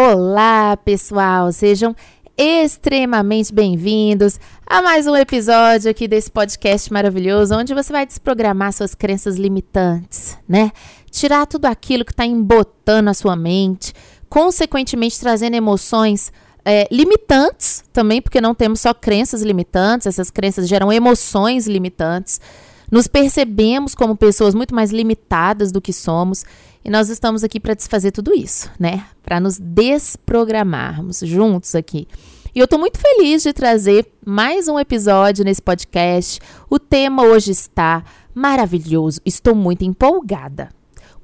Olá, 0.00 0.76
pessoal! 0.76 1.50
Sejam 1.50 1.92
extremamente 2.36 3.52
bem-vindos 3.52 4.38
a 4.64 4.80
mais 4.80 5.08
um 5.08 5.16
episódio 5.16 5.90
aqui 5.90 6.06
desse 6.06 6.30
podcast 6.30 6.92
maravilhoso, 6.92 7.56
onde 7.56 7.74
você 7.74 7.92
vai 7.92 8.06
desprogramar 8.06 8.72
suas 8.72 8.94
crenças 8.94 9.34
limitantes, 9.34 10.38
né? 10.48 10.70
Tirar 11.10 11.46
tudo 11.46 11.64
aquilo 11.64 12.04
que 12.04 12.12
está 12.12 12.24
embotando 12.24 13.10
a 13.10 13.12
sua 13.12 13.34
mente, 13.34 13.92
consequentemente 14.28 15.18
trazendo 15.18 15.56
emoções 15.56 16.32
é, 16.64 16.86
limitantes 16.92 17.82
também, 17.92 18.22
porque 18.22 18.40
não 18.40 18.54
temos 18.54 18.78
só 18.78 18.94
crenças 18.94 19.42
limitantes, 19.42 20.06
essas 20.06 20.30
crenças 20.30 20.68
geram 20.68 20.92
emoções 20.92 21.66
limitantes. 21.66 22.40
Nos 22.88 23.08
percebemos 23.08 23.96
como 23.96 24.16
pessoas 24.16 24.54
muito 24.54 24.72
mais 24.72 24.92
limitadas 24.92 25.72
do 25.72 25.80
que 25.80 25.92
somos 25.92 26.44
e 26.84 26.90
nós 26.90 27.08
estamos 27.08 27.44
aqui 27.44 27.58
para 27.58 27.74
desfazer 27.74 28.12
tudo 28.12 28.34
isso, 28.34 28.70
né? 28.78 29.04
Para 29.22 29.40
nos 29.40 29.58
desprogramarmos 29.58 31.20
juntos 31.20 31.74
aqui. 31.74 32.06
E 32.54 32.58
eu 32.58 32.64
estou 32.64 32.78
muito 32.78 32.98
feliz 32.98 33.42
de 33.42 33.52
trazer 33.52 34.10
mais 34.24 34.68
um 34.68 34.78
episódio 34.78 35.44
nesse 35.44 35.60
podcast. 35.60 36.40
O 36.68 36.78
tema 36.78 37.22
hoje 37.22 37.50
está 37.50 38.02
maravilhoso. 38.34 39.20
Estou 39.24 39.54
muito 39.54 39.84
empolgada. 39.84 40.70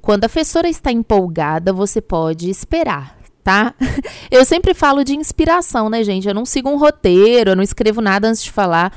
Quando 0.01 0.25
a 0.25 0.29
professora 0.29 0.69
está 0.69 0.91
empolgada, 0.91 1.73
você 1.73 1.99
pode 1.99 2.49
esperar, 2.49 3.17
tá? 3.43 3.73
Eu 4.29 4.45
sempre 4.45 4.73
falo 4.73 5.03
de 5.03 5.15
inspiração, 5.15 5.89
né, 5.89 6.03
gente? 6.03 6.27
Eu 6.27 6.33
não 6.33 6.45
sigo 6.45 6.69
um 6.69 6.77
roteiro, 6.77 7.51
eu 7.51 7.55
não 7.55 7.63
escrevo 7.63 8.01
nada 8.01 8.27
antes 8.27 8.43
de 8.43 8.51
falar. 8.51 8.95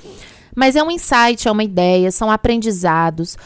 Mas 0.55 0.77
é 0.77 0.83
um 0.83 0.91
insight, 0.91 1.49
é 1.49 1.51
uma 1.51 1.65
ideia, 1.65 2.11
são 2.11 2.31
aprendizados 2.31 3.37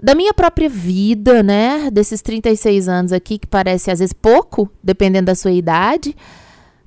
da 0.00 0.14
minha 0.14 0.32
própria 0.32 0.68
vida, 0.68 1.42
né? 1.42 1.90
Desses 1.90 2.22
36 2.22 2.88
anos 2.88 3.12
aqui, 3.12 3.38
que 3.38 3.46
parece 3.46 3.90
às 3.90 3.98
vezes 3.98 4.12
pouco, 4.12 4.70
dependendo 4.82 5.26
da 5.26 5.34
sua 5.34 5.50
idade, 5.50 6.16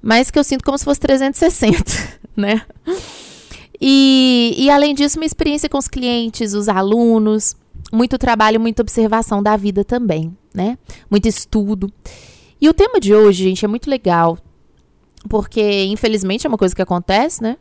mas 0.02 0.32
que 0.32 0.40
eu 0.40 0.44
sinto 0.44 0.64
como 0.64 0.78
se 0.78 0.86
fosse 0.86 1.00
360, 1.00 1.84
né? 2.36 2.62
E, 3.80 4.56
e 4.58 4.70
além 4.70 4.94
disso, 4.94 5.20
minha 5.20 5.28
experiência 5.28 5.68
com 5.68 5.78
os 5.78 5.88
clientes, 5.88 6.54
os 6.54 6.70
alunos, 6.70 7.56
muito 7.92 8.18
trabalho, 8.18 8.60
muita 8.60 8.82
observação 8.82 9.44
da 9.44 9.58
vida 9.58 9.84
também, 9.84 10.36
né? 10.54 10.78
Muito 11.10 11.28
estudo. 11.28 11.92
E 12.60 12.70
o 12.70 12.74
tema 12.74 13.00
de 13.00 13.14
hoje, 13.14 13.44
gente, 13.44 13.66
é 13.66 13.68
muito 13.68 13.90
legal, 13.90 14.38
porque 15.28 15.84
infelizmente 15.86 16.46
é 16.46 16.50
uma 16.50 16.58
coisa 16.58 16.76
que 16.76 16.82
acontece, 16.82 17.44
né? 17.44 17.58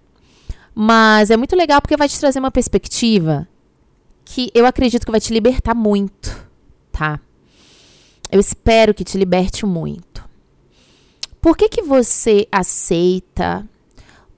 Mas 0.74 1.30
é 1.30 1.36
muito 1.36 1.56
legal 1.56 1.80
porque 1.80 1.96
vai 1.96 2.08
te 2.08 2.20
trazer 2.20 2.38
uma 2.38 2.50
perspectiva 2.50 3.48
que 4.32 4.48
eu 4.54 4.64
acredito 4.64 5.04
que 5.04 5.10
vai 5.10 5.20
te 5.20 5.32
libertar 5.32 5.74
muito, 5.74 6.48
tá? 6.92 7.18
Eu 8.30 8.38
espero 8.38 8.94
que 8.94 9.02
te 9.02 9.18
liberte 9.18 9.66
muito. 9.66 10.24
Por 11.40 11.56
que 11.56 11.68
que 11.68 11.82
você 11.82 12.46
aceita 12.52 13.68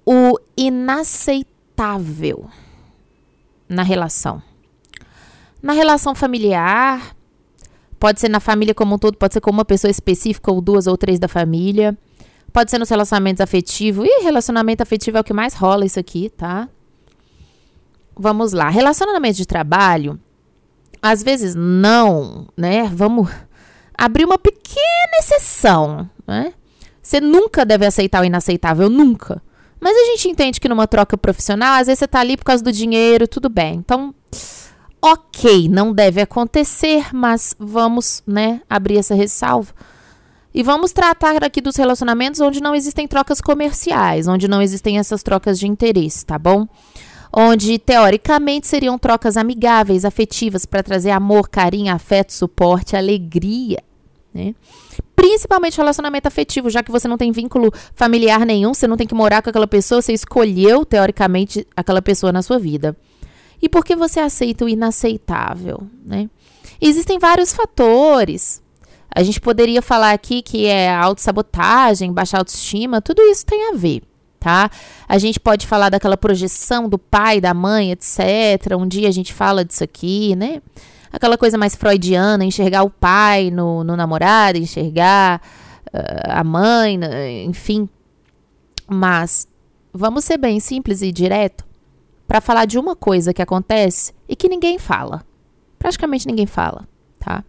o 0.06 0.38
inaceitável 0.56 2.48
na 3.68 3.82
relação? 3.82 4.42
Na 5.62 5.74
relação 5.74 6.14
familiar, 6.14 7.14
pode 8.00 8.18
ser 8.18 8.30
na 8.30 8.40
família 8.40 8.74
como 8.74 8.94
um 8.94 8.98
todo, 8.98 9.18
pode 9.18 9.34
ser 9.34 9.42
com 9.42 9.50
uma 9.50 9.64
pessoa 9.64 9.90
específica 9.90 10.50
ou 10.50 10.62
duas 10.62 10.86
ou 10.86 10.96
três 10.96 11.18
da 11.18 11.28
família. 11.28 11.96
Pode 12.50 12.70
ser 12.70 12.78
nos 12.78 12.88
relacionamentos 12.88 13.42
afetivos. 13.42 14.06
E 14.06 14.22
relacionamento 14.22 14.82
afetivo 14.82 15.18
é 15.18 15.20
o 15.20 15.24
que 15.24 15.34
mais 15.34 15.52
rola 15.52 15.84
isso 15.84 16.00
aqui, 16.00 16.30
tá? 16.30 16.66
Vamos 18.22 18.52
lá. 18.52 18.68
Relacionamento 18.68 19.36
de 19.36 19.44
trabalho, 19.44 20.16
às 21.02 21.24
vezes 21.24 21.56
não, 21.56 22.46
né? 22.56 22.88
Vamos 22.94 23.28
abrir 23.98 24.24
uma 24.24 24.38
pequena 24.38 25.18
exceção, 25.18 26.08
né? 26.24 26.54
Você 27.02 27.20
nunca 27.20 27.66
deve 27.66 27.84
aceitar 27.84 28.22
o 28.22 28.24
inaceitável, 28.24 28.88
nunca. 28.88 29.42
Mas 29.80 29.96
a 29.96 30.04
gente 30.12 30.28
entende 30.28 30.60
que 30.60 30.68
numa 30.68 30.86
troca 30.86 31.18
profissional, 31.18 31.80
às 31.80 31.88
vezes 31.88 31.98
você 31.98 32.06
tá 32.06 32.20
ali 32.20 32.36
por 32.36 32.44
causa 32.44 32.62
do 32.62 32.70
dinheiro, 32.70 33.26
tudo 33.26 33.48
bem. 33.48 33.74
Então, 33.74 34.14
ok, 35.02 35.68
não 35.68 35.92
deve 35.92 36.20
acontecer, 36.20 37.12
mas 37.12 37.56
vamos, 37.58 38.22
né, 38.24 38.60
abrir 38.70 38.98
essa 38.98 39.16
ressalva. 39.16 39.74
E 40.54 40.62
vamos 40.62 40.92
tratar 40.92 41.42
aqui 41.42 41.60
dos 41.60 41.74
relacionamentos 41.74 42.40
onde 42.40 42.62
não 42.62 42.72
existem 42.72 43.08
trocas 43.08 43.40
comerciais, 43.40 44.28
onde 44.28 44.46
não 44.46 44.62
existem 44.62 45.00
essas 45.00 45.24
trocas 45.24 45.58
de 45.58 45.66
interesse, 45.66 46.24
tá 46.24 46.38
bom? 46.38 46.68
Onde 47.34 47.78
teoricamente 47.78 48.66
seriam 48.66 48.98
trocas 48.98 49.36
amigáveis, 49.36 50.04
afetivas, 50.04 50.66
para 50.66 50.82
trazer 50.82 51.10
amor, 51.10 51.48
carinho, 51.48 51.94
afeto, 51.94 52.32
suporte, 52.32 52.94
alegria, 52.94 53.82
né? 54.34 54.54
Principalmente 55.16 55.78
relacionamento 55.78 56.28
afetivo, 56.28 56.68
já 56.68 56.82
que 56.82 56.90
você 56.90 57.06
não 57.06 57.16
tem 57.16 57.32
vínculo 57.32 57.72
familiar 57.94 58.44
nenhum, 58.44 58.74
você 58.74 58.86
não 58.86 58.96
tem 58.96 59.06
que 59.06 59.14
morar 59.14 59.40
com 59.40 59.50
aquela 59.50 59.66
pessoa, 59.66 60.02
você 60.02 60.12
escolheu 60.12 60.84
teoricamente 60.84 61.66
aquela 61.76 62.02
pessoa 62.02 62.32
na 62.32 62.42
sua 62.42 62.58
vida. 62.58 62.96
E 63.62 63.68
por 63.68 63.84
que 63.84 63.94
você 63.94 64.20
aceita 64.20 64.64
o 64.64 64.68
inaceitável, 64.68 65.86
né? 66.04 66.28
Existem 66.80 67.18
vários 67.18 67.52
fatores, 67.52 68.60
a 69.14 69.22
gente 69.22 69.40
poderia 69.40 69.80
falar 69.80 70.12
aqui 70.12 70.42
que 70.42 70.66
é 70.66 70.92
autossabotagem, 70.92 72.12
baixa 72.12 72.38
autoestima, 72.38 73.00
tudo 73.00 73.22
isso 73.22 73.46
tem 73.46 73.70
a 73.70 73.76
ver, 73.76 74.02
tá? 74.42 74.68
A 75.08 75.18
gente 75.18 75.38
pode 75.38 75.68
falar 75.68 75.88
daquela 75.88 76.16
projeção 76.16 76.88
do 76.88 76.98
pai, 76.98 77.40
da 77.40 77.54
mãe, 77.54 77.92
etc. 77.92 78.76
Um 78.76 78.88
dia 78.88 79.08
a 79.08 79.12
gente 79.12 79.32
fala 79.32 79.64
disso 79.64 79.84
aqui, 79.84 80.34
né? 80.34 80.60
Aquela 81.12 81.38
coisa 81.38 81.56
mais 81.56 81.76
freudiana, 81.76 82.44
enxergar 82.44 82.82
o 82.82 82.90
pai 82.90 83.52
no, 83.52 83.84
no 83.84 83.96
namorado, 83.96 84.58
enxergar 84.58 85.40
uh, 85.94 86.24
a 86.26 86.42
mãe, 86.42 86.98
enfim. 87.46 87.88
Mas 88.88 89.46
vamos 89.92 90.24
ser 90.24 90.38
bem 90.38 90.58
simples 90.58 91.02
e 91.02 91.12
direto 91.12 91.64
para 92.26 92.40
falar 92.40 92.64
de 92.64 92.80
uma 92.80 92.96
coisa 92.96 93.32
que 93.32 93.42
acontece 93.42 94.12
e 94.28 94.34
que 94.34 94.48
ninguém 94.48 94.76
fala. 94.76 95.24
Praticamente 95.78 96.26
ninguém 96.26 96.46
fala, 96.46 96.88
tá? 97.20 97.44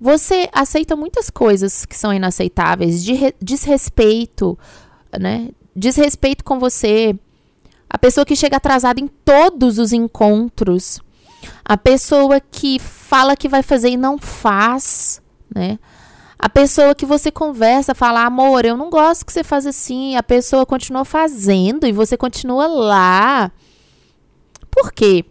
Você 0.00 0.48
aceita 0.52 0.94
muitas 0.94 1.30
coisas 1.30 1.84
que 1.84 1.96
são 1.96 2.12
inaceitáveis, 2.12 3.04
de 3.04 3.34
desrespeito, 3.40 4.58
né? 5.18 5.50
Desrespeito 5.74 6.44
com 6.44 6.58
você. 6.58 7.14
A 7.88 7.98
pessoa 7.98 8.24
que 8.24 8.36
chega 8.36 8.56
atrasada 8.56 9.00
em 9.00 9.06
todos 9.06 9.78
os 9.78 9.92
encontros. 9.92 11.00
A 11.64 11.76
pessoa 11.76 12.40
que 12.40 12.78
fala 12.78 13.36
que 13.36 13.48
vai 13.48 13.62
fazer 13.62 13.90
e 13.90 13.96
não 13.96 14.18
faz, 14.18 15.20
né? 15.54 15.78
A 16.38 16.48
pessoa 16.48 16.94
que 16.94 17.06
você 17.06 17.30
conversa, 17.30 17.94
fala, 17.94 18.24
amor, 18.24 18.64
eu 18.64 18.76
não 18.76 18.90
gosto 18.90 19.24
que 19.24 19.32
você 19.32 19.44
faça 19.44 19.68
assim. 19.68 20.16
A 20.16 20.22
pessoa 20.22 20.66
continua 20.66 21.04
fazendo 21.04 21.86
e 21.86 21.92
você 21.92 22.16
continua 22.16 22.66
lá. 22.66 23.52
Por 24.70 24.92
quê? 24.92 25.24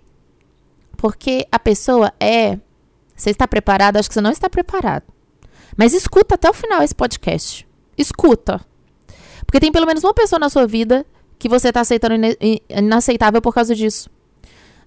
Porque 0.95 1.45
a 1.51 1.59
pessoa 1.59 2.13
é 2.19 2.57
você 3.21 3.29
está 3.29 3.47
preparado? 3.47 3.97
Acho 3.97 4.09
que 4.09 4.15
você 4.15 4.21
não 4.21 4.31
está 4.31 4.49
preparado. 4.49 5.03
Mas 5.77 5.93
escuta 5.93 6.33
até 6.33 6.49
o 6.49 6.53
final 6.53 6.81
esse 6.81 6.95
podcast. 6.95 7.67
Escuta. 7.95 8.59
Porque 9.51 9.59
tem 9.59 9.69
pelo 9.69 9.85
menos 9.85 10.01
uma 10.01 10.13
pessoa 10.13 10.39
na 10.39 10.49
sua 10.49 10.65
vida 10.65 11.05
que 11.37 11.49
você 11.49 11.67
está 11.67 11.81
aceitando 11.81 12.15
inaceitável 12.69 13.41
por 13.41 13.53
causa 13.53 13.75
disso. 13.75 14.09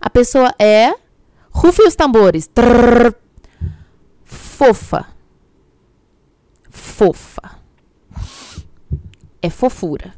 A 0.00 0.08
pessoa 0.08 0.54
é. 0.58 0.94
Rufe 1.50 1.82
os 1.82 1.94
tambores. 1.94 2.46
Trrr, 2.46 3.14
fofa. 4.24 5.06
Fofa. 6.70 7.58
É 9.42 9.50
fofura. 9.50 10.14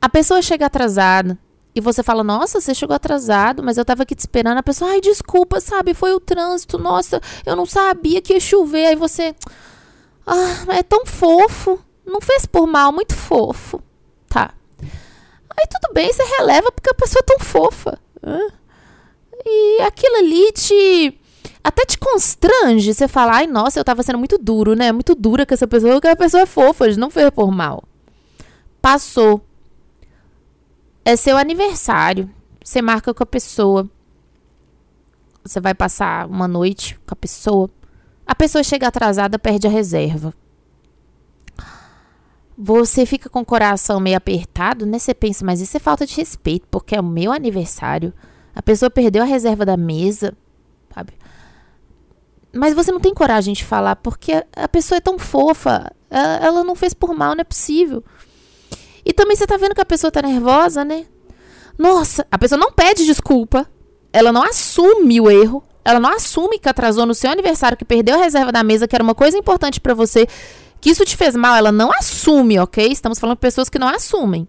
A 0.00 0.08
pessoa 0.08 0.40
chega 0.40 0.64
atrasada, 0.64 1.38
e 1.74 1.82
você 1.82 2.02
fala, 2.02 2.24
nossa, 2.24 2.58
você 2.58 2.74
chegou 2.74 2.96
atrasado, 2.96 3.62
mas 3.62 3.76
eu 3.76 3.84
tava 3.84 4.04
aqui 4.04 4.14
te 4.14 4.20
esperando. 4.20 4.56
A 4.56 4.62
pessoa, 4.62 4.92
ai, 4.92 5.02
desculpa, 5.02 5.60
sabe, 5.60 5.92
foi 5.92 6.14
o 6.14 6.20
trânsito, 6.20 6.78
nossa, 6.78 7.20
eu 7.44 7.54
não 7.54 7.66
sabia 7.66 8.22
que 8.22 8.32
ia 8.32 8.40
chover. 8.40 8.86
Aí 8.86 8.96
você, 8.96 9.34
ah, 10.26 10.74
é 10.74 10.82
tão 10.82 11.04
fofo, 11.04 11.78
não 12.08 12.20
fez 12.20 12.46
por 12.46 12.66
mal, 12.66 12.92
muito 12.92 13.14
fofo. 13.14 13.82
Tá. 14.28 14.54
Aí 14.80 15.66
tudo 15.70 15.92
bem, 15.92 16.12
você 16.12 16.22
releva 16.38 16.70
porque 16.72 16.90
a 16.90 16.94
pessoa 16.94 17.20
é 17.20 17.26
tão 17.26 17.38
fofa. 17.38 17.98
E 19.44 19.80
aquilo 19.82 20.16
ali 20.16 20.52
te. 20.52 21.20
Até 21.62 21.84
te 21.84 21.98
constrange. 21.98 22.94
Você 22.94 23.08
fala, 23.08 23.36
ai, 23.36 23.46
nossa, 23.46 23.78
eu 23.78 23.84
tava 23.84 24.02
sendo 24.02 24.18
muito 24.18 24.38
duro, 24.38 24.74
né? 24.74 24.92
Muito 24.92 25.14
dura 25.14 25.44
com 25.44 25.54
essa 25.54 25.66
pessoa, 25.66 25.94
porque 25.94 26.08
a 26.08 26.16
pessoa 26.16 26.42
é 26.42 26.46
fofa, 26.46 26.86
não 26.96 27.10
fez 27.10 27.30
por 27.30 27.50
mal. 27.50 27.84
Passou 28.80 29.42
é 31.08 31.16
seu 31.16 31.38
aniversário. 31.38 32.28
Você 32.62 32.82
marca 32.82 33.14
com 33.14 33.22
a 33.22 33.26
pessoa. 33.26 33.88
Você 35.42 35.58
vai 35.58 35.72
passar 35.72 36.26
uma 36.26 36.46
noite 36.46 37.00
com 37.06 37.14
a 37.14 37.16
pessoa. 37.16 37.70
A 38.26 38.34
pessoa 38.34 38.62
chega 38.62 38.88
atrasada, 38.88 39.38
perde 39.38 39.66
a 39.66 39.70
reserva. 39.70 40.34
Você 42.60 43.06
fica 43.06 43.30
com 43.30 43.40
o 43.40 43.44
coração 43.44 44.00
meio 44.00 44.16
apertado, 44.16 44.84
né? 44.84 44.98
Você 44.98 45.14
pensa, 45.14 45.44
mas 45.44 45.60
isso 45.60 45.76
é 45.76 45.80
falta 45.80 46.04
de 46.04 46.16
respeito, 46.16 46.66
porque 46.68 46.96
é 46.96 47.00
o 47.00 47.04
meu 47.04 47.30
aniversário. 47.30 48.12
A 48.52 48.60
pessoa 48.60 48.90
perdeu 48.90 49.22
a 49.22 49.26
reserva 49.26 49.64
da 49.64 49.76
mesa, 49.76 50.36
sabe? 50.92 51.12
Mas 52.52 52.74
você 52.74 52.90
não 52.90 52.98
tem 52.98 53.14
coragem 53.14 53.54
de 53.54 53.64
falar, 53.64 53.94
porque 53.94 54.44
a 54.56 54.66
pessoa 54.66 54.96
é 54.96 55.00
tão 55.00 55.20
fofa. 55.20 55.92
Ela, 56.10 56.64
não 56.64 56.74
fez 56.74 56.92
por 56.92 57.14
mal, 57.14 57.36
não 57.36 57.42
é 57.42 57.44
possível. 57.44 58.02
E 59.04 59.12
também 59.12 59.36
você 59.36 59.46
tá 59.46 59.56
vendo 59.56 59.74
que 59.74 59.80
a 59.80 59.86
pessoa 59.86 60.10
tá 60.10 60.20
nervosa, 60.20 60.84
né? 60.84 61.06
Nossa, 61.78 62.26
a 62.28 62.36
pessoa 62.36 62.58
não 62.58 62.72
pede 62.72 63.06
desculpa. 63.06 63.70
Ela 64.12 64.32
não 64.32 64.42
assume 64.42 65.20
o 65.20 65.30
erro. 65.30 65.62
Ela 65.84 66.00
não 66.00 66.10
assume 66.10 66.58
que 66.58 66.68
atrasou 66.68 67.06
no 67.06 67.14
seu 67.14 67.30
aniversário, 67.30 67.78
que 67.78 67.84
perdeu 67.84 68.16
a 68.16 68.18
reserva 68.24 68.50
da 68.50 68.64
mesa, 68.64 68.88
que 68.88 68.96
era 68.96 69.04
uma 69.04 69.14
coisa 69.14 69.38
importante 69.38 69.80
para 69.80 69.94
você, 69.94 70.26
que 70.80 70.90
isso 70.90 71.04
te 71.04 71.16
fez 71.16 71.34
mal. 71.34 71.56
Ela 71.56 71.72
não 71.72 71.90
assume, 71.92 72.58
ok? 72.58 72.86
Estamos 72.90 73.18
falando 73.18 73.36
de 73.36 73.40
pessoas 73.40 73.68
que 73.68 73.78
não 73.78 73.88
assumem. 73.88 74.46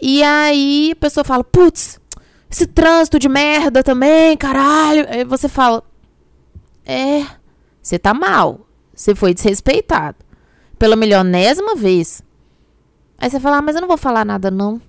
E 0.00 0.22
aí 0.22 0.92
a 0.92 0.96
pessoa 0.96 1.24
fala: 1.24 1.42
putz, 1.42 2.00
esse 2.50 2.66
trânsito 2.66 3.18
de 3.18 3.28
merda 3.28 3.82
também, 3.82 4.36
caralho. 4.36 5.06
Aí 5.08 5.24
você 5.24 5.48
fala: 5.48 5.82
é, 6.84 7.24
você 7.82 7.98
tá 7.98 8.14
mal. 8.14 8.66
Você 8.94 9.14
foi 9.14 9.34
desrespeitado. 9.34 10.16
Pela 10.78 10.96
milionésima 10.96 11.74
vez. 11.74 12.22
Aí 13.18 13.30
você 13.30 13.40
fala: 13.40 13.58
ah, 13.58 13.62
mas 13.62 13.74
eu 13.74 13.80
não 13.80 13.88
vou 13.88 13.98
falar 13.98 14.24
nada, 14.24 14.50
não. 14.50 14.80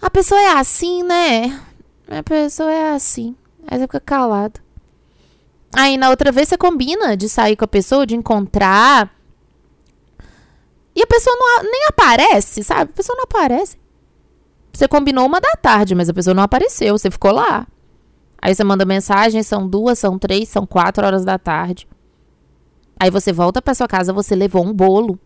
A 0.00 0.10
pessoa 0.10 0.40
é 0.40 0.58
assim, 0.58 1.02
né? 1.02 1.60
A 2.08 2.22
pessoa 2.22 2.70
é 2.70 2.92
assim. 2.92 3.34
Aí 3.66 3.78
você 3.78 3.84
fica 3.84 4.00
calado. 4.00 4.60
Aí 5.76 5.96
na 5.96 6.10
outra 6.10 6.30
vez 6.30 6.48
você 6.48 6.56
combina 6.56 7.16
de 7.16 7.28
sair 7.28 7.56
com 7.56 7.64
a 7.64 7.68
pessoa, 7.68 8.06
de 8.06 8.14
encontrar. 8.14 9.10
E 10.94 11.02
a 11.02 11.06
pessoa 11.06 11.34
não, 11.36 11.62
nem 11.64 11.86
aparece, 11.88 12.62
sabe? 12.62 12.90
A 12.92 12.94
pessoa 12.94 13.16
não 13.16 13.24
aparece. 13.24 13.76
Você 14.72 14.86
combinou 14.88 15.26
uma 15.26 15.40
da 15.40 15.52
tarde, 15.60 15.94
mas 15.94 16.08
a 16.08 16.14
pessoa 16.14 16.34
não 16.34 16.42
apareceu, 16.42 16.96
você 16.96 17.10
ficou 17.10 17.32
lá. 17.32 17.66
Aí 18.40 18.54
você 18.54 18.62
manda 18.62 18.84
mensagem, 18.84 19.42
são 19.42 19.66
duas, 19.66 19.98
são 19.98 20.18
três, 20.18 20.48
são 20.48 20.66
quatro 20.66 21.04
horas 21.04 21.24
da 21.24 21.38
tarde. 21.38 21.88
Aí 22.98 23.10
você 23.10 23.32
volta 23.32 23.60
para 23.60 23.74
sua 23.74 23.88
casa, 23.88 24.12
você 24.12 24.34
levou 24.34 24.64
um 24.64 24.72
bolo. 24.72 25.18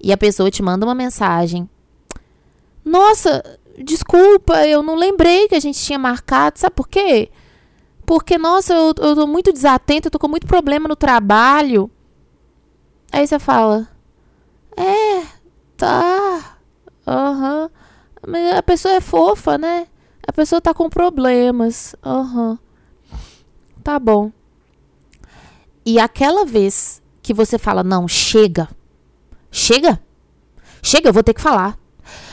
E 0.00 0.12
a 0.12 0.16
pessoa 0.16 0.50
te 0.50 0.62
manda 0.62 0.86
uma 0.86 0.94
mensagem. 0.94 1.68
Nossa, 2.84 3.42
desculpa, 3.78 4.66
eu 4.66 4.82
não 4.82 4.96
lembrei 4.96 5.48
que 5.48 5.54
a 5.54 5.60
gente 5.60 5.78
tinha 5.78 5.98
marcado. 5.98 6.58
Sabe 6.58 6.74
por 6.74 6.88
quê? 6.88 7.30
Porque, 8.10 8.36
nossa, 8.36 8.74
eu, 8.74 8.88
eu 8.88 9.14
tô 9.14 9.24
muito 9.24 9.52
desatenta, 9.52 10.08
eu 10.08 10.10
tô 10.10 10.18
com 10.18 10.26
muito 10.26 10.44
problema 10.44 10.88
no 10.88 10.96
trabalho. 10.96 11.88
Aí 13.12 13.24
você 13.24 13.38
fala: 13.38 13.88
É, 14.76 15.24
tá. 15.76 16.58
Aham. 17.06 17.70
Uhum. 18.26 18.58
A 18.58 18.62
pessoa 18.64 18.94
é 18.94 19.00
fofa, 19.00 19.56
né? 19.56 19.86
A 20.26 20.32
pessoa 20.32 20.60
tá 20.60 20.74
com 20.74 20.90
problemas. 20.90 21.94
Aham. 22.04 22.50
Uhum. 22.50 22.58
Tá 23.80 23.96
bom. 23.96 24.32
E 25.86 26.00
aquela 26.00 26.44
vez 26.44 27.00
que 27.22 27.32
você 27.32 27.58
fala: 27.58 27.84
Não, 27.84 28.08
chega. 28.08 28.68
Chega. 29.52 30.02
Chega, 30.82 31.10
eu 31.10 31.12
vou 31.12 31.22
ter 31.22 31.34
que 31.34 31.40
falar. 31.40 31.78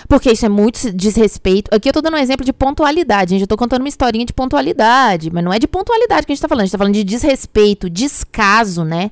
Porque 0.08 0.32
isso 0.32 0.46
é 0.46 0.50
muito 0.50 0.92
desrespeito. 0.94 1.74
Aqui 1.74 1.90
eu 1.90 1.94
tô 1.94 2.02
dando 2.02 2.16
um 2.16 2.20
exemplo 2.20 2.46
de 2.46 2.54
pontualidade, 2.54 3.32
gente. 3.32 3.42
Eu 3.42 3.48
tô 3.48 3.58
contando 3.58 3.82
uma 3.82 3.90
historinha 3.90 4.26
de 4.26 4.34
pontualidade. 4.34 5.30
Mas 5.30 5.44
não 5.44 5.52
é 5.52 5.60
de 5.60 5.68
pontualidade 5.68 6.26
que 6.26 6.32
a 6.32 6.36
gente 6.36 6.42
tá 6.42 6.48
falando. 6.48 6.62
A 6.62 6.66
gente 6.66 6.72
tá 6.72 6.78
falando 6.78 6.94
de 6.94 7.04
desrespeito, 7.04 7.90
descaso, 7.90 8.86
né? 8.86 9.12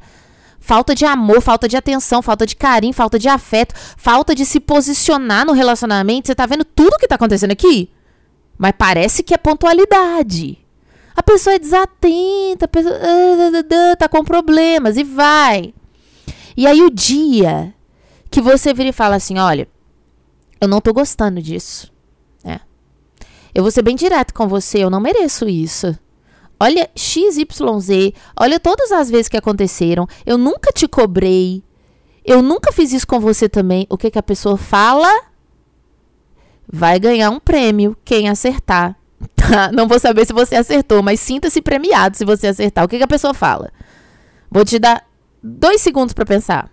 Falta 0.59 0.95
de 0.95 1.06
amor, 1.06 1.42
falta 1.42 1.68
de 1.68 1.75
atenção, 1.75 2.21
falta 2.21 2.45
de 2.45 2.56
carinho, 2.56 2.94
falta 2.94 3.19
de 3.19 3.27
afeto, 3.27 3.75
falta 3.97 4.33
de 4.33 4.45
se 4.45 4.59
posicionar 4.59 5.45
no 5.45 5.51
relacionamento. 5.51 6.27
Você 6.27 6.33
tá 6.33 6.45
vendo 6.45 6.63
tudo 6.63 6.97
que 6.97 7.07
tá 7.07 7.15
acontecendo 7.15 7.51
aqui? 7.51 7.89
Mas 8.57 8.71
parece 8.77 9.21
que 9.21 9.33
é 9.33 9.38
pontualidade. 9.38 10.57
A 11.15 11.21
pessoa 11.21 11.56
é 11.56 11.59
desatenta, 11.59 12.65
a 12.65 12.68
pessoa 12.68 12.95
uh, 12.95 13.97
tá 13.97 14.07
com 14.07 14.24
problemas 14.24 14.97
e 14.97 15.03
vai. 15.03 15.74
E 16.57 16.65
aí 16.65 16.81
o 16.81 16.89
dia 16.89 17.74
que 18.31 18.42
você 18.42 18.74
vira 18.74 18.89
e 18.89 18.94
fala 18.94 19.15
assim, 19.15 19.38
olha, 19.38 19.68
eu 20.60 20.68
não 20.68 20.81
tô 20.81 20.94
gostando 20.94 21.42
disso. 21.42 21.92
né? 22.44 22.60
Eu 23.54 23.63
vou 23.63 23.72
ser 23.72 23.81
bem 23.81 23.96
direto 23.96 24.34
com 24.34 24.48
você, 24.48 24.84
eu 24.84 24.90
não 24.90 25.00
mereço 25.00 25.48
isso. 25.48 25.98
Olha 26.60 26.90
XYZ, 26.96 28.13
olha 28.40 28.60
todas 28.60 28.92
as 28.92 29.10
vezes 29.10 29.28
que 29.28 29.38
aconteceram. 29.38 30.07
Eu 30.25 30.38
nunca 30.38 30.72
te 30.72 30.88
cobrei. 30.88 31.63
Eu 32.24 32.42
nunca 32.42 32.72
fiz 32.72 32.92
isso 32.94 33.06
com 33.06 33.19
você 33.19 33.48
também. 33.50 33.86
O 33.90 33.98
que, 33.98 34.10
que 34.10 34.18
a 34.19 34.24
pessoa 34.24 34.57
fala? 34.57 35.10
Vai 36.72 37.00
ganhar 37.00 37.30
um 37.30 37.40
prêmio 37.40 37.96
quem 38.04 38.30
acertar. 38.30 38.96
Tá? 39.36 39.72
Não 39.72 39.88
vou 39.88 40.00
saber 40.00 40.25
se 40.25 40.34
você 40.34 40.56
acertou, 40.56 41.04
mas 41.04 41.19
sinta-se 41.19 41.62
premiado 41.62 42.18
se 42.18 42.25
você 42.25 42.48
acertar. 42.48 42.84
O 42.84 42.88
que, 42.88 42.98
que 42.98 43.04
a 43.04 43.07
pessoa 43.07 43.31
fala? 43.34 43.72
Vou 44.50 44.66
te 44.66 44.80
dar 44.80 45.06
dois 45.42 45.81
segundos 45.81 46.13
para 46.13 46.25
pensar. 46.25 46.72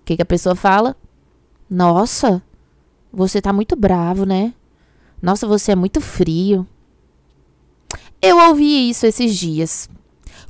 O 0.00 0.04
que, 0.04 0.16
que 0.16 0.22
a 0.22 0.26
pessoa 0.26 0.56
fala? 0.56 0.96
Nossa, 1.70 2.42
você 3.14 3.40
tá 3.40 3.52
muito 3.52 3.76
bravo, 3.76 4.24
né? 4.24 4.52
Nossa, 5.22 5.46
você 5.46 5.72
é 5.72 5.76
muito 5.76 6.00
frio. 6.00 6.66
Eu 8.20 8.38
ouvi 8.48 8.90
isso 8.90 9.06
esses 9.06 9.36
dias. 9.36 9.88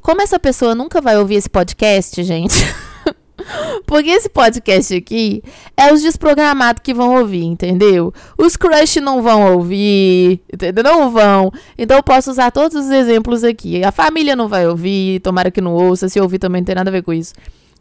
Como 0.01 0.23
essa 0.23 0.39
pessoa 0.39 0.75
nunca 0.75 1.01
vai 1.01 1.19
ouvir 1.19 1.37
esse 1.37 1.49
podcast, 1.49 2.23
gente. 2.23 2.55
Porque 3.87 4.11
esse 4.11 4.29
podcast 4.29 4.95
aqui 4.95 5.43
é 5.77 5.93
os 5.93 6.01
desprogramados 6.03 6.83
que 6.83 6.95
vão 6.95 7.21
ouvir, 7.21 7.45
entendeu? 7.45 8.13
Os 8.39 8.57
crush 8.57 9.01
não 9.01 9.23
vão 9.23 9.55
ouvir, 9.55 10.41
entendeu? 10.53 10.85
Não 10.85 11.11
vão. 11.11 11.53
Então 11.77 11.97
eu 11.97 12.03
posso 12.03 12.31
usar 12.31 12.51
todos 12.51 12.77
os 12.77 12.91
exemplos 12.91 13.45
aqui. 13.45 13.85
A 13.85 13.93
família 13.93 14.35
não 14.35 14.49
vai 14.49 14.67
ouvir, 14.67 15.21
tomara 15.21 15.51
que 15.51 15.61
não 15.61 15.75
ouça. 15.75 16.09
Se 16.09 16.21
ouvir 16.21 16.39
também 16.39 16.63
não 16.63 16.67
tem 16.67 16.75
nada 16.75 16.91
a 16.91 16.93
ver 16.93 17.03
com 17.03 17.13
isso. 17.13 17.35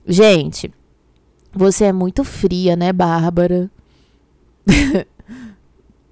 Gente, 0.07 0.71
você 1.53 1.85
é 1.85 1.93
muito 1.93 2.23
fria, 2.23 2.75
né, 2.75 2.91
Bárbara? 2.91 3.69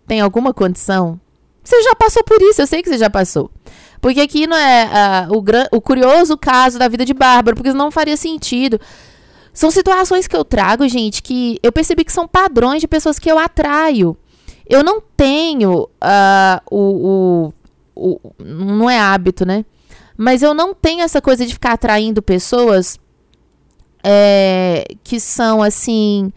Tem 0.08 0.22
alguma 0.22 0.54
condição? 0.54 1.20
Você 1.64 1.82
já 1.84 1.96
passou 1.96 2.24
por 2.24 2.42
isso, 2.42 2.62
eu 2.62 2.68
sei 2.68 2.82
que 2.82 2.90
você 2.90 2.98
já 2.98 3.10
passou. 3.10 3.52
Porque 4.00 4.20
aqui 4.20 4.48
não 4.48 4.58
é 4.58 5.28
uh, 5.30 5.38
o, 5.38 5.78
o 5.78 5.82
curioso 5.82 6.38
caso 6.38 6.80
da 6.80 6.88
vida 6.88 7.06
de 7.06 7.14
Bárbara, 7.14 7.56
porque 7.56 7.72
não 7.72 7.92
faria 7.92 8.18
sentido. 8.18 8.80
São 9.54 9.70
situações 9.70 10.28
que 10.28 10.36
eu 10.36 10.44
trago, 10.44 10.88
gente, 10.88 11.22
que 11.22 11.60
eu 11.62 11.72
percebi 11.72 12.04
que 12.04 12.12
são 12.12 12.28
padrões 12.28 12.82
de 12.82 12.88
pessoas 12.88 13.20
que 13.20 13.32
eu 13.32 13.38
atraio. 13.38 14.18
Eu 14.68 14.84
não 14.84 15.02
tenho 15.16 15.84
uh, 15.84 16.62
o, 16.72 17.52
o, 17.96 18.14
o. 18.18 18.34
Não 18.40 18.90
é 18.90 18.98
hábito, 18.98 19.46
né? 19.46 19.66
Mas 20.18 20.42
eu 20.42 20.54
não 20.54 20.74
tenho 20.74 21.02
essa 21.02 21.22
coisa 21.22 21.46
de 21.46 21.54
ficar 21.54 21.74
atraindo 21.74 22.22
pessoas 22.22 23.00
é, 24.04 24.86
que 25.04 25.20
são 25.20 25.62
assim 25.62 26.32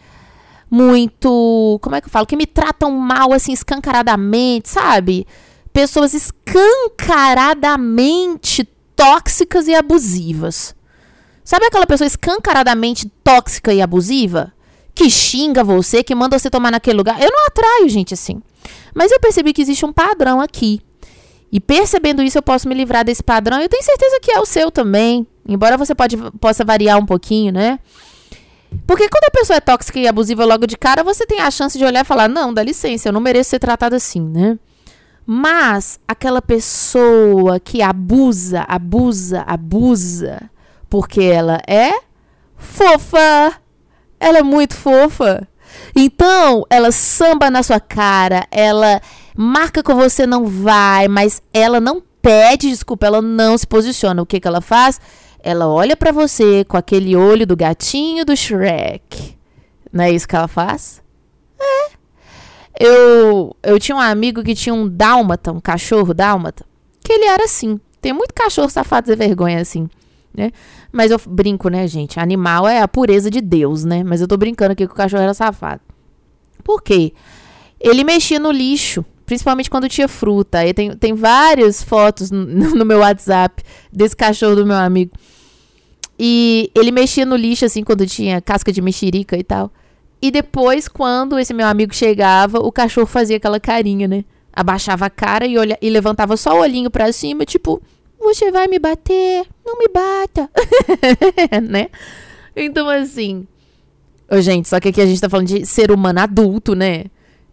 muito. 0.75 1.79
Como 1.81 1.95
é 1.95 2.01
que 2.01 2.09
eu 2.09 2.11
falo? 2.11 2.27
Que 2.27 2.35
me 2.37 2.47
tratam 2.47 2.91
mal, 2.91 3.33
assim, 3.33 3.53
escancaradamente, 3.53 4.69
sabe? 4.69 5.25
Pessoas 5.73 6.13
escancaradamente 6.15 8.69
tóxicas 8.97 9.69
e 9.69 9.75
abusivas. 9.75 10.75
Sabe 11.45 11.67
aquela 11.67 11.87
pessoa 11.87 12.09
escancaradamente 12.09 13.09
tóxica 13.23 13.73
e 13.73 13.81
abusiva? 13.81 14.53
Que 14.95 15.09
xinga 15.09 15.63
você, 15.63 16.03
que 16.03 16.13
manda 16.15 16.37
você 16.39 16.51
tomar 16.51 16.73
naquele 16.73 16.97
lugar? 16.97 17.23
Eu 17.23 17.31
não 17.31 17.47
atraio 17.47 17.89
gente 17.89 18.13
assim. 18.15 18.43
Mas 18.95 19.13
eu 19.13 19.21
percebi 19.21 19.53
que 19.53 19.63
existe 19.63 19.87
um 19.87 19.93
padrão 19.93 20.41
aqui. 20.41 20.81
E 21.53 21.61
percebendo 21.61 22.23
isso, 22.23 22.39
eu 22.39 22.43
posso 22.43 22.69
me 22.69 22.75
livrar 22.75 23.05
desse 23.05 23.23
padrão. 23.23 23.61
Eu 23.61 23.69
tenho 23.69 23.85
certeza 23.85 24.19
que 24.21 24.33
é 24.33 24.41
o 24.41 24.47
seu 24.47 24.73
também. 24.73 25.25
Embora 25.47 25.77
você 25.77 25.95
pode, 25.95 26.17
possa 26.41 26.65
variar 26.65 26.99
um 26.99 27.07
pouquinho, 27.07 27.53
né? 27.53 27.79
Porque 28.87 29.09
quando 29.09 29.25
a 29.25 29.31
pessoa 29.31 29.57
é 29.57 29.61
tóxica 29.61 29.99
e 29.99 30.07
abusiva 30.07 30.45
logo 30.45 30.67
de 30.67 30.77
cara, 30.77 31.03
você 31.03 31.27
tem 31.27 31.41
a 31.41 31.51
chance 31.51 31.79
de 31.79 31.85
olhar 31.85 32.01
e 32.01 32.09
falar: 32.09 32.29
não, 32.29 32.53
dá 32.53 32.63
licença, 32.63 33.09
eu 33.09 33.13
não 33.13 33.21
mereço 33.21 33.51
ser 33.51 33.59
tratada 33.59 33.97
assim, 33.97 34.21
né? 34.21 34.59
Mas 35.27 35.99
aquela 36.07 36.43
pessoa 36.43 37.59
que 37.59 37.81
abusa, 37.81 38.65
abusa, 38.69 39.43
abusa, 39.47 40.51
porque 40.91 41.23
ela 41.23 41.61
é 41.67 41.93
fofa, 42.57 43.55
ela 44.21 44.39
é 44.39 44.43
muito 44.43 44.75
fofa. 44.75 45.49
Então, 45.97 46.65
ela 46.69 46.93
samba 46.93 47.51
na 47.51 47.63
sua 47.63 47.81
cara, 47.81 48.47
ela 48.51 49.01
marca 49.37 49.83
com 49.83 49.95
você, 49.95 50.27
não 50.27 50.45
vai, 50.47 51.09
mas 51.09 51.43
ela 51.53 51.81
não 51.81 52.03
pede 52.21 52.69
desculpa, 52.69 53.07
ela 53.07 53.23
não 53.23 53.57
se 53.57 53.67
posiciona. 53.67 54.23
O 54.23 54.27
que, 54.27 54.41
que 54.41 54.49
ela 54.49 54.61
faz? 54.61 55.01
Ela 55.47 55.69
olha 55.69 55.95
para 55.95 56.11
você 56.11 56.65
com 56.65 56.75
aquele 56.75 57.15
olho 57.15 57.47
do 57.47 57.55
gatinho 57.55 58.25
do 58.25 58.35
Shrek. 58.35 59.37
Não 59.93 60.03
é 60.03 60.11
isso 60.11 60.27
que 60.27 60.35
ela 60.35 60.49
faz? 60.49 61.03
É. 61.61 61.93
Eu, 62.81 63.55
eu 63.63 63.79
tinha 63.79 63.95
um 63.95 64.01
amigo 64.01 64.43
que 64.43 64.55
tinha 64.55 64.75
um 64.75 64.89
dálmata, 64.89 65.53
um 65.53 65.61
cachorro 65.61 66.15
dálmata, 66.15 66.65
que 67.05 67.13
ele 67.13 67.27
era 67.27 67.45
assim. 67.45 67.79
Tem 68.01 68.15
muito 68.15 68.33
cachorro 68.33 68.71
safado 68.71 69.13
e 69.13 69.17
vergonha 69.17 69.61
assim, 69.61 69.87
né? 70.35 70.51
Mas 70.91 71.11
eu 71.11 71.21
brinco, 71.29 71.69
né, 71.69 71.87
gente? 71.87 72.19
Animal 72.19 72.67
é 72.67 72.81
a 72.81 72.89
pureza 72.89 73.31
de 73.31 73.43
Deus, 73.43 73.85
né? 73.85 74.03
Mas 74.03 74.23
eu 74.23 74.27
tô 74.27 74.39
brincando 74.39 74.73
aqui 74.73 74.87
que 74.87 74.95
o 74.95 74.97
cachorro 74.97 75.25
era 75.25 75.35
safado. 75.35 75.83
Por 76.65 76.83
quê? 76.83 77.13
Ele 77.79 78.03
mexia 78.03 78.41
no 78.41 78.51
lixo, 78.51 79.05
principalmente 79.27 79.69
quando 79.69 79.91
tinha 79.91 80.09
fruta. 80.09 80.61
Aí 80.61 80.73
tem, 80.73 80.97
tem 80.97 81.13
várias 81.13 81.83
fotos 81.83 82.31
no, 82.31 82.47
no 82.75 82.85
meu 82.87 83.01
WhatsApp 83.01 83.63
desse 83.93 84.17
cachorro 84.17 84.57
do 84.57 84.65
meu 84.65 84.77
amigo. 84.77 85.13
E 86.19 86.71
ele 86.75 86.91
mexia 86.91 87.27
no 87.27 87.37
lixo, 87.37 87.65
assim, 87.65 87.83
quando 87.83 88.07
tinha 88.07 88.41
casca 88.41 88.73
de 88.73 88.81
mexerica 88.81 89.37
e 89.37 89.43
tal. 89.43 89.71
E 90.23 90.31
depois, 90.31 90.89
quando 90.89 91.39
esse 91.39 91.53
meu 91.53 91.67
amigo 91.67 91.95
chegava, 91.95 92.59
o 92.59 92.73
cachorro 92.73 93.07
fazia 93.07 93.37
aquela 93.37 93.61
carinha, 93.61 94.09
né? 94.09 94.25
Abaixava 94.53 95.07
a 95.07 95.11
cara 95.11 95.47
e, 95.47 95.59
olha, 95.59 95.77
e 95.83 95.91
levantava 95.91 96.37
só 96.37 96.57
o 96.57 96.61
olhinho 96.61 96.91
pra 96.91 97.13
cima, 97.13 97.45
tipo, 97.45 97.83
você 98.19 98.51
vai 98.51 98.67
me 98.69 98.79
bater? 98.79 99.45
Não 99.67 99.77
me 99.79 99.87
bata. 99.93 100.49
né? 101.69 101.89
Então, 102.57 102.89
assim. 102.89 103.47
Ô, 104.31 104.41
gente, 104.41 104.69
só 104.69 104.81
que 104.81 104.89
aqui 104.89 105.01
a 105.01 105.07
gente 105.07 105.21
tá 105.21 105.29
falando 105.29 105.49
de 105.49 105.67
ser 105.67 105.91
humano 105.91 106.21
adulto, 106.21 106.75
né? 106.75 107.05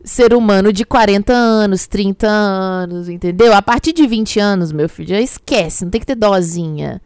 Ser 0.04 0.34
humano 0.34 0.72
de 0.72 0.86
40 0.86 1.34
anos, 1.34 1.88
30 1.88 2.28
anos, 2.28 3.10
entendeu? 3.10 3.54
A 3.54 3.62
partir 3.62 3.92
de 3.92 4.08
20 4.08 4.40
anos, 4.40 4.72
meu 4.72 4.88
filho, 4.88 5.10
já 5.10 5.20
esquece, 5.20 5.84
não 5.84 5.92
tem 5.92 6.00
que 6.00 6.08
ter 6.08 6.16
dozinha. 6.16 7.02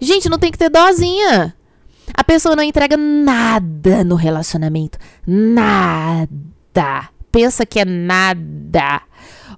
Gente, 0.00 0.28
não 0.28 0.38
tem 0.38 0.50
que 0.50 0.58
ter 0.58 0.68
dozinha. 0.68 1.54
A 2.14 2.24
pessoa 2.24 2.56
não 2.56 2.62
entrega 2.62 2.96
nada 2.96 4.02
no 4.04 4.14
relacionamento. 4.14 4.98
Nada. 5.26 7.08
Pensa 7.30 7.66
que 7.66 7.80
é 7.80 7.84
nada. 7.84 9.02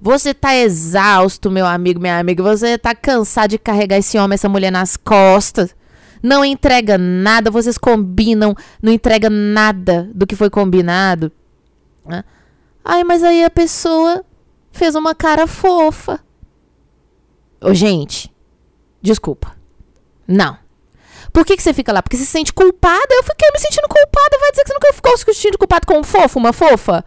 Você 0.00 0.32
tá 0.32 0.56
exausto, 0.56 1.50
meu 1.50 1.66
amigo, 1.66 2.00
minha 2.00 2.18
amiga. 2.18 2.42
Você 2.42 2.78
tá 2.78 2.94
cansado 2.94 3.50
de 3.50 3.58
carregar 3.58 3.98
esse 3.98 4.18
homem, 4.18 4.34
essa 4.34 4.48
mulher 4.48 4.70
nas 4.70 4.96
costas. 4.96 5.74
Não 6.22 6.44
entrega 6.44 6.98
nada, 6.98 7.50
vocês 7.50 7.78
combinam, 7.78 8.54
não 8.82 8.92
entrega 8.92 9.30
nada 9.30 10.10
do 10.14 10.26
que 10.26 10.36
foi 10.36 10.50
combinado. 10.50 11.32
Né? 12.04 12.24
Ai, 12.84 13.04
mas 13.04 13.22
aí 13.22 13.44
a 13.44 13.50
pessoa 13.50 14.24
fez 14.72 14.94
uma 14.94 15.14
cara 15.14 15.46
fofa. 15.46 16.20
Ô, 17.60 17.72
gente, 17.72 18.34
desculpa. 19.00 19.59
Não. 20.30 20.56
Por 21.32 21.44
que, 21.44 21.56
que 21.56 21.62
você 21.62 21.74
fica 21.74 21.92
lá? 21.92 22.02
Porque 22.02 22.16
você 22.16 22.24
se 22.24 22.30
sente 22.30 22.52
culpada? 22.52 23.08
Eu 23.10 23.22
fiquei 23.24 23.50
me 23.52 23.58
sentindo 23.58 23.88
culpada. 23.88 24.38
Vai 24.40 24.50
dizer 24.52 24.62
que 24.62 24.68
você 24.68 24.74
nunca 24.74 24.92
ficou 24.92 25.18
se 25.18 25.24
sentindo 25.24 25.58
culpada 25.58 25.86
com 25.86 25.98
um 25.98 26.04
fofo, 26.04 26.38
uma 26.38 26.52
fofa? 26.52 27.04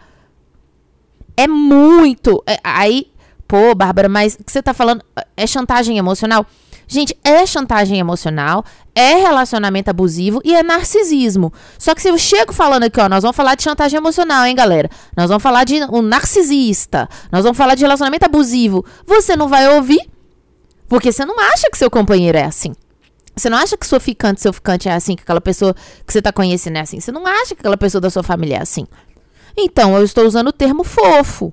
É 1.36 1.48
muito. 1.48 2.44
É, 2.46 2.58
aí, 2.64 3.12
pô, 3.48 3.74
Bárbara, 3.74 4.10
mas 4.10 4.36
o 4.36 4.44
que 4.44 4.52
você 4.52 4.62
tá 4.62 4.74
falando 4.74 5.04
é 5.36 5.48
chantagem 5.48 5.98
emocional? 5.98 6.46
Gente, 6.86 7.18
é 7.24 7.46
chantagem 7.46 7.98
emocional, 7.98 8.64
é 8.94 9.16
relacionamento 9.16 9.90
abusivo 9.90 10.42
e 10.44 10.54
é 10.54 10.62
narcisismo. 10.62 11.52
Só 11.80 11.96
que 11.96 12.02
se 12.02 12.10
eu 12.10 12.18
chego 12.18 12.54
falando 12.54 12.84
aqui, 12.84 13.00
ó, 13.00 13.08
nós 13.08 13.24
vamos 13.24 13.36
falar 13.36 13.56
de 13.56 13.64
chantagem 13.64 13.98
emocional, 13.98 14.46
hein, 14.46 14.54
galera? 14.54 14.90
Nós 15.16 15.30
vamos 15.30 15.42
falar 15.42 15.64
de 15.64 15.82
um 15.86 16.02
narcisista, 16.02 17.10
nós 17.32 17.44
vamos 17.44 17.58
falar 17.58 17.76
de 17.76 17.84
relacionamento 17.84 18.26
abusivo. 18.26 18.86
Você 19.08 19.36
não 19.36 19.48
vai 19.48 19.76
ouvir, 19.76 20.02
porque 20.88 21.12
você 21.12 21.26
não 21.26 21.40
acha 21.40 21.70
que 21.72 21.78
seu 21.78 21.90
companheiro 21.90 22.38
é 22.38 22.44
assim. 22.44 22.74
Você 23.36 23.50
não 23.50 23.58
acha 23.58 23.76
que 23.76 23.86
sua 23.86 24.00
ficante, 24.00 24.42
seu 24.42 24.54
ficante 24.54 24.88
é 24.88 24.94
assim, 24.94 25.16
que 25.16 25.24
aquela 25.24 25.42
pessoa 25.42 25.74
que 26.06 26.14
você 26.14 26.22
tá 26.22 26.32
conhecendo 26.32 26.78
é 26.78 26.82
assim. 26.82 27.00
Você 27.00 27.12
não 27.12 27.26
acha 27.26 27.56
que 27.56 27.62
aquela 27.62 27.78
pessoa 27.78 28.00
da 28.00 28.10
sua 28.10 28.24
família 28.24 28.58
é 28.58 28.62
assim. 28.62 28.86
Então, 29.58 29.96
eu 29.96 30.04
estou 30.04 30.26
usando 30.26 30.48
o 30.48 30.54
termo 30.54 30.84
fofo. 30.84 31.52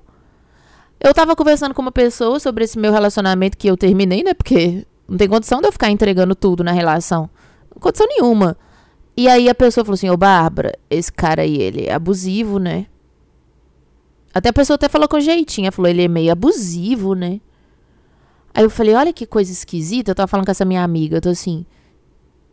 Eu 0.99 1.13
tava 1.13 1.35
conversando 1.35 1.73
com 1.73 1.81
uma 1.81 1.91
pessoa 1.91 2.39
sobre 2.39 2.63
esse 2.63 2.77
meu 2.77 2.91
relacionamento 2.91 3.57
que 3.57 3.67
eu 3.67 3.75
terminei, 3.75 4.23
né? 4.23 4.33
Porque 4.33 4.85
não 5.07 5.17
tem 5.17 5.27
condição 5.27 5.59
de 5.59 5.67
eu 5.67 5.71
ficar 5.71 5.89
entregando 5.89 6.35
tudo 6.35 6.63
na 6.63 6.71
relação. 6.71 7.29
Não 7.73 7.81
condição 7.81 8.05
nenhuma. 8.07 8.55
E 9.17 9.27
aí 9.27 9.49
a 9.49 9.55
pessoa 9.55 9.83
falou 9.83 9.95
assim: 9.95 10.09
Ô, 10.09 10.17
Bárbara, 10.17 10.77
esse 10.89 11.11
cara 11.11 11.41
aí, 11.41 11.59
ele 11.59 11.85
é 11.87 11.93
abusivo, 11.93 12.59
né? 12.59 12.85
Até 14.33 14.49
a 14.49 14.53
pessoa 14.53 14.75
até 14.75 14.87
falou 14.87 15.07
com 15.07 15.19
jeitinho. 15.19 15.71
falou: 15.71 15.89
ele 15.89 16.03
é 16.03 16.07
meio 16.07 16.31
abusivo, 16.31 17.15
né? 17.15 17.41
Aí 18.53 18.63
eu 18.63 18.69
falei: 18.69 18.93
olha 18.93 19.13
que 19.13 19.25
coisa 19.25 19.51
esquisita. 19.51 20.11
Eu 20.11 20.15
tava 20.15 20.27
falando 20.27 20.45
com 20.45 20.51
essa 20.51 20.65
minha 20.65 20.83
amiga. 20.83 21.17
Eu 21.17 21.21
tô 21.21 21.29
assim. 21.29 21.65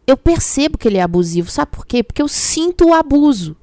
Eu 0.07 0.17
percebo 0.17 0.79
que 0.79 0.89
ele 0.89 0.99
é 0.99 1.03
abusivo. 1.03 1.51
Sabe 1.51 1.71
por 1.73 1.87
quê? 1.87 2.03
Porque 2.03 2.23
eu 2.23 2.29
sinto 2.29 2.89
o 2.89 2.95
abuso. 2.95 3.57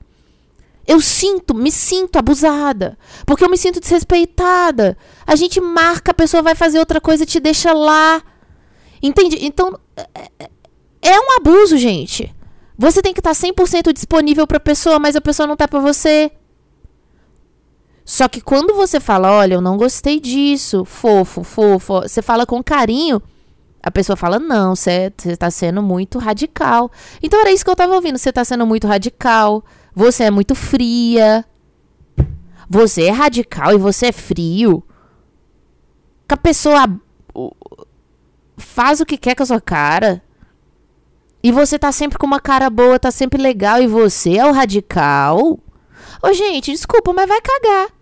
Eu 0.88 1.02
sinto, 1.02 1.56
me 1.56 1.72
sinto 1.72 2.18
abusada. 2.18 2.98
Porque 3.26 3.44
eu 3.44 3.50
me 3.50 3.58
sinto 3.58 3.80
desrespeitada. 3.80 4.96
A 5.26 5.36
gente 5.36 5.60
marca, 5.60 6.12
a 6.12 6.14
pessoa 6.14 6.44
vai 6.44 6.54
fazer 6.54 6.78
outra 6.78 7.02
coisa, 7.02 7.26
te 7.26 7.40
deixa 7.40 7.74
lá. 7.74 8.22
Entende? 9.02 9.40
Então, 9.42 9.80
é, 9.98 10.08
é, 10.40 10.50
é 11.02 11.20
um 11.20 11.38
abuso, 11.38 11.78
gente. 11.78 12.34
Você 12.78 13.02
tem 13.02 13.14
que 13.14 13.20
estar 13.20 13.32
100% 13.32 13.92
disponível 13.94 14.46
para 14.46 14.58
a 14.58 14.60
pessoa, 14.60 15.00
mas 15.00 15.16
a 15.16 15.22
pessoa 15.22 15.48
não 15.48 15.56
tá 15.56 15.68
para 15.68 15.80
você. 15.80 16.32
Só 18.06 18.28
que 18.28 18.40
quando 18.40 18.76
você 18.76 19.00
fala, 19.00 19.32
olha, 19.32 19.56
eu 19.56 19.62
não 19.62 19.78
gostei 19.78 20.20
disso, 20.20 20.86
fofo, 20.86 21.44
fofo, 21.44 22.02
você 22.02 22.22
fala 22.22 22.46
com 22.46 22.64
carinho, 22.64 23.20
a 23.82 23.90
pessoa 23.90 24.16
fala, 24.16 24.40
não, 24.40 24.76
você 24.76 25.12
está 25.26 25.50
sendo 25.50 25.82
muito 25.82 26.20
radical. 26.20 26.92
Então 27.22 27.40
era 27.40 27.52
isso 27.52 27.64
que 27.64 27.70
eu 27.70 27.74
estava 27.74 27.96
ouvindo, 27.96 28.18
você 28.18 28.30
está 28.30 28.46
sendo 28.46 28.66
muito 28.66 28.88
radical. 28.88 29.64
Você 29.96 30.26
é 30.26 30.32
muito 30.32 30.54
fria. 30.54 31.46
Você 32.70 33.04
é 33.04 33.12
radical 33.12 33.74
e 33.74 33.78
você 33.78 34.08
é 34.08 34.12
frio. 34.12 34.84
Que 36.28 36.34
a 36.34 36.38
pessoa 36.38 36.84
faz 38.58 39.00
o 39.00 39.06
que 39.06 39.18
quer 39.18 39.36
com 39.36 39.44
a 39.44 39.46
sua 39.46 39.62
cara. 39.62 40.22
E 41.42 41.52
você 41.52 41.80
tá 41.80 41.92
sempre 41.92 42.18
com 42.18 42.26
uma 42.26 42.40
cara 42.40 42.70
boa, 42.70 43.00
tá 43.00 43.12
sempre 43.12 43.42
legal 43.42 43.82
e 43.82 43.88
você 43.88 44.38
é 44.38 44.46
o 44.46 44.52
radical. 44.52 45.60
Ô, 46.22 46.34
gente, 46.34 46.72
desculpa, 46.72 47.14
mas 47.14 47.30
vai 47.30 47.40
cagar. 47.40 47.95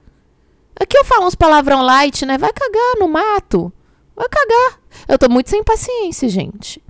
Aqui 0.80 0.98
eu 0.98 1.06
falo 1.06 1.25
uns 1.25 1.36
palavrão 1.36 1.82
light, 1.82 2.25
né? 2.25 2.38
Vai 2.38 2.51
cagar 2.51 3.00
no 3.00 3.08
mato. 3.08 3.72
Vai 4.15 4.27
cagar. 4.30 4.80
Eu 5.08 5.18
tô 5.18 5.30
muito 5.30 5.50
sem 5.50 5.63
paciência, 5.63 6.27
gente 6.30 6.84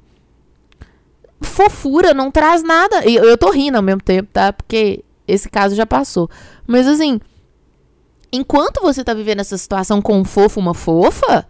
fofura, 1.43 2.13
não 2.13 2.31
traz 2.31 2.63
nada. 2.63 3.07
E 3.07 3.15
eu 3.15 3.37
tô 3.37 3.51
rindo 3.51 3.75
ao 3.75 3.83
mesmo 3.83 4.01
tempo, 4.01 4.29
tá? 4.31 4.51
Porque 4.51 5.03
esse 5.27 5.49
caso 5.49 5.75
já 5.75 5.85
passou. 5.85 6.29
Mas 6.65 6.87
assim, 6.87 7.19
enquanto 8.31 8.81
você 8.81 9.03
tá 9.03 9.13
vivendo 9.13 9.41
essa 9.41 9.57
situação 9.57 10.01
com 10.01 10.19
um 10.19 10.25
fofo, 10.25 10.59
uma 10.59 10.73
fofa, 10.73 11.47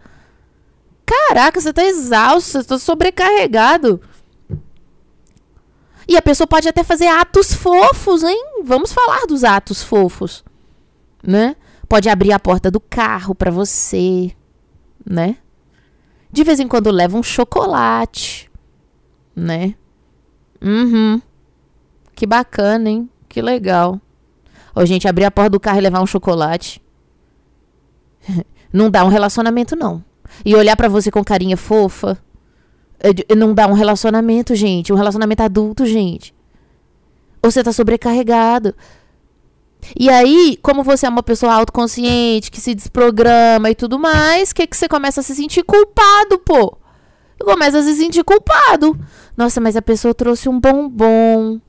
caraca, 1.06 1.60
você 1.60 1.72
tá 1.72 1.84
exausto, 1.84 2.50
você 2.50 2.64
tá 2.64 2.78
sobrecarregado. 2.78 4.00
E 6.06 6.16
a 6.18 6.22
pessoa 6.22 6.46
pode 6.46 6.68
até 6.68 6.84
fazer 6.84 7.06
atos 7.06 7.54
fofos, 7.54 8.22
hein? 8.22 8.44
Vamos 8.62 8.92
falar 8.92 9.26
dos 9.26 9.42
atos 9.42 9.82
fofos, 9.82 10.44
né? 11.22 11.56
Pode 11.94 12.08
abrir 12.08 12.32
a 12.32 12.40
porta 12.40 12.72
do 12.72 12.80
carro 12.80 13.36
para 13.36 13.52
você, 13.52 14.32
né? 15.08 15.36
De 16.28 16.42
vez 16.42 16.58
em 16.58 16.66
quando 16.66 16.90
leva 16.90 17.16
um 17.16 17.22
chocolate, 17.22 18.50
né? 19.36 19.76
Uhum. 20.60 21.22
Que 22.12 22.26
bacana, 22.26 22.90
hein? 22.90 23.08
Que 23.28 23.40
legal. 23.40 24.00
Ô, 24.74 24.84
gente, 24.84 25.06
abrir 25.06 25.24
a 25.24 25.30
porta 25.30 25.50
do 25.50 25.60
carro 25.60 25.78
e 25.78 25.82
levar 25.82 26.02
um 26.02 26.06
chocolate. 26.06 26.82
não 28.72 28.90
dá 28.90 29.04
um 29.04 29.08
relacionamento, 29.08 29.76
não. 29.76 30.04
E 30.44 30.56
olhar 30.56 30.76
para 30.76 30.88
você 30.88 31.12
com 31.12 31.22
carinha 31.22 31.56
fofa. 31.56 32.18
É 32.98 33.36
não 33.36 33.54
dá 33.54 33.68
um 33.68 33.72
relacionamento, 33.72 34.56
gente. 34.56 34.92
Um 34.92 34.96
relacionamento 34.96 35.44
adulto, 35.44 35.86
gente. 35.86 36.34
Ou 37.40 37.52
você 37.52 37.62
tá 37.62 37.72
sobrecarregado. 37.72 38.74
E 39.98 40.08
aí, 40.08 40.58
como 40.62 40.82
você 40.82 41.06
é 41.06 41.08
uma 41.08 41.22
pessoa 41.22 41.54
autoconsciente, 41.54 42.50
que 42.50 42.60
se 42.60 42.74
desprograma 42.74 43.70
e 43.70 43.74
tudo 43.74 43.98
mais, 43.98 44.50
o 44.50 44.54
que, 44.54 44.66
que 44.66 44.76
você 44.76 44.88
começa 44.88 45.20
a 45.20 45.22
se 45.24 45.34
sentir 45.34 45.62
culpado, 45.62 46.38
pô? 46.38 46.78
começa 47.44 47.78
a 47.78 47.82
se 47.82 47.94
sentir 47.94 48.24
culpado. 48.24 48.98
Nossa, 49.36 49.60
mas 49.60 49.76
a 49.76 49.82
pessoa 49.82 50.14
trouxe 50.14 50.48
um 50.48 50.58
bombom. 50.58 51.60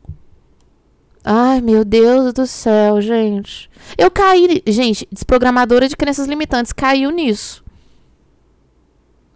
Ai, 1.24 1.60
meu 1.60 1.84
Deus 1.84 2.34
do 2.34 2.45
céu, 2.45 3.01
gente. 3.01 3.69
Eu 3.98 4.10
caí. 4.10 4.62
Gente, 4.67 5.07
desprogramadora 5.12 5.88
de 5.88 5.98
crenças 5.98 6.27
limitantes 6.27 6.72
caiu 6.72 7.10
nisso. 7.10 7.63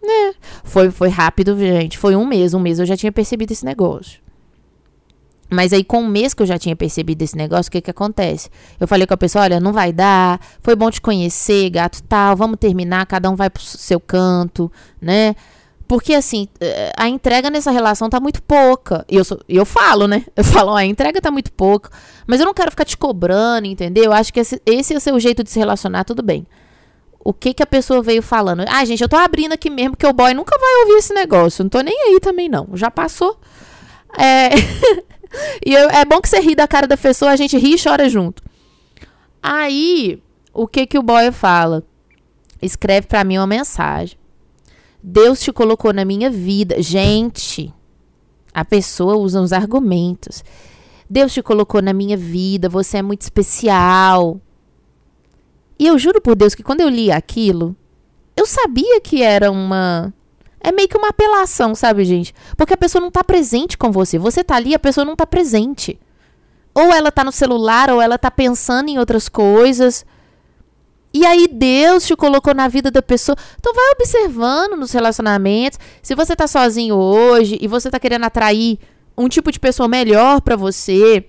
Né? 0.02 0.34
Foi, 0.64 0.90
foi 0.90 1.08
rápido, 1.08 1.58
gente. 1.58 1.98
Foi 1.98 2.16
um 2.16 2.26
mês. 2.26 2.54
Um 2.54 2.60
mês 2.60 2.78
eu 2.78 2.86
já 2.86 2.96
tinha 2.96 3.12
percebido 3.12 3.52
esse 3.52 3.64
negócio. 3.64 4.20
Mas 5.50 5.72
aí, 5.72 5.82
com 5.82 6.00
um 6.02 6.08
mês 6.08 6.32
que 6.32 6.42
eu 6.42 6.46
já 6.46 6.58
tinha 6.58 6.76
percebido 6.76 7.20
esse 7.22 7.36
negócio, 7.36 7.68
o 7.68 7.72
que 7.72 7.80
que 7.80 7.90
acontece? 7.90 8.48
Eu 8.78 8.86
falei 8.86 9.06
com 9.06 9.14
a 9.14 9.16
pessoa: 9.16 9.44
olha, 9.44 9.58
não 9.58 9.72
vai 9.72 9.92
dar, 9.92 10.40
foi 10.62 10.76
bom 10.76 10.90
te 10.90 11.00
conhecer, 11.00 11.70
gato 11.70 12.02
tal, 12.04 12.36
vamos 12.36 12.56
terminar, 12.58 13.04
cada 13.06 13.28
um 13.28 13.34
vai 13.34 13.50
pro 13.50 13.62
seu 13.62 13.98
canto, 13.98 14.70
né? 15.00 15.34
Porque, 15.90 16.14
assim, 16.14 16.46
eh, 16.60 16.92
a 16.96 17.08
entrega 17.08 17.50
nessa 17.50 17.72
relação 17.72 18.08
tá 18.08 18.20
muito 18.20 18.40
pouca. 18.44 19.04
E 19.08 19.16
eu, 19.16 19.24
sou, 19.24 19.40
eu 19.48 19.66
falo, 19.66 20.06
né? 20.06 20.24
Eu 20.36 20.44
falo, 20.44 20.72
a 20.72 20.84
entrega 20.84 21.20
tá 21.20 21.32
muito 21.32 21.50
pouca. 21.50 21.90
Mas 22.28 22.38
eu 22.38 22.46
não 22.46 22.54
quero 22.54 22.70
ficar 22.70 22.84
te 22.84 22.96
cobrando, 22.96 23.66
entendeu? 23.66 24.04
Eu 24.04 24.12
acho 24.12 24.32
que 24.32 24.38
esse, 24.38 24.62
esse 24.64 24.94
é 24.94 24.96
o 24.96 25.00
seu 25.00 25.18
jeito 25.18 25.42
de 25.42 25.50
se 25.50 25.58
relacionar, 25.58 26.04
tudo 26.04 26.22
bem. 26.22 26.46
O 27.18 27.32
que 27.32 27.52
que 27.52 27.62
a 27.62 27.66
pessoa 27.66 28.00
veio 28.02 28.22
falando? 28.22 28.64
Ah, 28.68 28.84
gente, 28.84 29.02
eu 29.02 29.08
tô 29.08 29.16
abrindo 29.16 29.52
aqui 29.52 29.68
mesmo, 29.68 29.90
porque 29.90 30.06
o 30.06 30.12
boy 30.12 30.32
nunca 30.32 30.56
vai 30.56 30.76
ouvir 30.84 30.98
esse 30.98 31.12
negócio. 31.12 31.64
Não 31.64 31.68
tô 31.68 31.80
nem 31.80 31.94
aí 32.04 32.20
também, 32.20 32.48
não. 32.48 32.68
Já 32.74 32.88
passou. 32.88 33.36
É... 34.16 34.50
e 35.64 35.74
eu, 35.74 35.88
é 35.90 36.04
bom 36.04 36.20
que 36.20 36.28
você 36.28 36.40
ri 36.40 36.54
da 36.54 36.68
cara 36.68 36.86
da 36.86 36.96
pessoa, 36.96 37.30
a 37.30 37.36
gente 37.36 37.56
ri 37.56 37.74
e 37.74 37.82
chora 37.82 38.08
junto. 38.08 38.42
Aí, 39.42 40.22
o 40.52 40.66
que 40.66 40.86
que 40.86 40.98
o 40.98 41.02
boy 41.02 41.32
fala? 41.32 41.82
Escreve 42.60 43.06
para 43.06 43.24
mim 43.24 43.38
uma 43.38 43.46
mensagem. 43.46 44.18
Deus 45.02 45.40
te 45.40 45.52
colocou 45.52 45.92
na 45.92 46.04
minha 46.04 46.28
vida. 46.30 46.80
Gente, 46.82 47.72
A 48.52 48.64
pessoa 48.64 49.16
usa 49.16 49.40
uns 49.40 49.52
argumentos. 49.52 50.42
Deus 51.08 51.32
te 51.32 51.42
colocou 51.42 51.80
na 51.80 51.92
minha 51.92 52.16
vida, 52.16 52.68
você 52.68 52.98
é 52.98 53.02
muito 53.02 53.22
especial. 53.22 54.40
E 55.78 55.86
eu 55.86 55.98
juro 55.98 56.20
por 56.20 56.36
Deus 56.36 56.54
que 56.54 56.62
quando 56.62 56.80
eu 56.82 56.88
li 56.88 57.10
aquilo, 57.10 57.74
eu 58.36 58.46
sabia 58.46 59.00
que 59.00 59.22
era 59.22 59.50
uma. 59.50 60.12
É 60.60 60.70
meio 60.70 60.88
que 60.88 60.96
uma 60.96 61.08
apelação, 61.08 61.74
sabe, 61.74 62.04
gente? 62.04 62.34
Porque 62.56 62.74
a 62.74 62.76
pessoa 62.76 63.00
não 63.00 63.10
tá 63.10 63.24
presente 63.24 63.78
com 63.78 63.90
você. 63.90 64.18
Você 64.18 64.44
tá 64.44 64.56
ali, 64.56 64.74
a 64.74 64.78
pessoa 64.78 65.04
não 65.04 65.16
tá 65.16 65.26
presente. 65.26 65.98
Ou 66.74 66.92
ela 66.92 67.10
tá 67.10 67.24
no 67.24 67.32
celular, 67.32 67.90
ou 67.90 68.00
ela 68.00 68.18
tá 68.18 68.30
pensando 68.30 68.88
em 68.88 68.98
outras 68.98 69.28
coisas. 69.28 70.04
E 71.12 71.26
aí 71.26 71.48
Deus 71.48 72.06
te 72.06 72.14
colocou 72.14 72.54
na 72.54 72.68
vida 72.68 72.90
da 72.90 73.02
pessoa. 73.02 73.36
Então 73.58 73.74
vai 73.74 73.90
observando 73.92 74.76
nos 74.76 74.92
relacionamentos. 74.92 75.78
Se 76.02 76.14
você 76.14 76.36
tá 76.36 76.46
sozinho 76.46 76.94
hoje 76.94 77.58
e 77.60 77.66
você 77.66 77.90
tá 77.90 77.98
querendo 77.98 78.24
atrair 78.24 78.78
um 79.16 79.28
tipo 79.28 79.50
de 79.50 79.58
pessoa 79.58 79.88
melhor 79.88 80.40
para 80.40 80.56
você, 80.56 81.26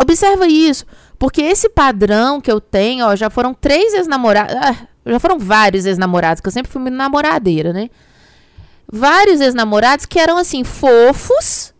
observa 0.00 0.46
isso. 0.46 0.84
Porque 1.18 1.42
esse 1.42 1.68
padrão 1.68 2.40
que 2.40 2.50
eu 2.50 2.60
tenho, 2.60 3.06
ó, 3.06 3.14
já 3.14 3.30
foram 3.30 3.54
três 3.54 3.94
ex-namorados. 3.94 4.56
Ah, 4.56 4.88
já 5.06 5.20
foram 5.20 5.38
vários 5.38 5.86
ex-namorados, 5.86 6.40
que 6.40 6.48
eu 6.48 6.52
sempre 6.52 6.70
fui 6.70 6.90
namoradeira, 6.90 7.72
né? 7.72 7.90
Vários 8.92 9.40
ex-namorados 9.40 10.06
que 10.06 10.18
eram 10.18 10.36
assim, 10.36 10.64
fofos, 10.64 11.72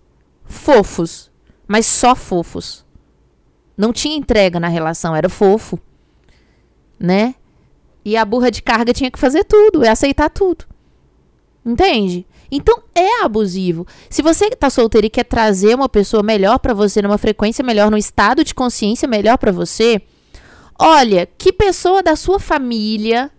fofos, 0.45 1.31
mas 1.67 1.87
só 1.87 2.15
fofos. 2.15 2.85
Não 3.77 3.93
tinha 3.93 4.17
entrega 4.17 4.61
na 4.61 4.69
relação, 4.69 5.17
era 5.17 5.29
fofo 5.29 5.81
né? 7.01 7.35
E 8.05 8.17
a 8.17 8.25
burra 8.25 8.51
de 8.51 8.61
carga 8.61 8.93
tinha 8.93 9.11
que 9.11 9.19
fazer 9.19 9.45
tudo, 9.45 9.83
é 9.83 9.89
aceitar 9.89 10.29
tudo. 10.29 10.67
Entende? 11.65 12.27
Então 12.51 12.83
é 12.95 13.23
abusivo. 13.23 13.87
Se 14.09 14.23
você 14.23 14.51
tá 14.51 14.69
solteiro 14.69 15.07
e 15.07 15.11
quer 15.11 15.25
trazer 15.25 15.75
uma 15.75 15.89
pessoa 15.89 16.23
melhor 16.23 16.59
para 16.59 16.75
você, 16.75 17.01
numa 17.01 17.19
frequência 17.19 17.65
melhor, 17.65 17.91
num 17.91 17.97
estado 17.97 18.45
de 18.45 18.55
consciência 18.55 19.09
melhor 19.09 19.39
para 19.39 19.53
você, 19.53 20.03
olha, 20.79 21.27
que 21.39 21.53
pessoa 21.53 22.03
da 22.03 22.17
sua 22.17 22.39
família 22.39 23.31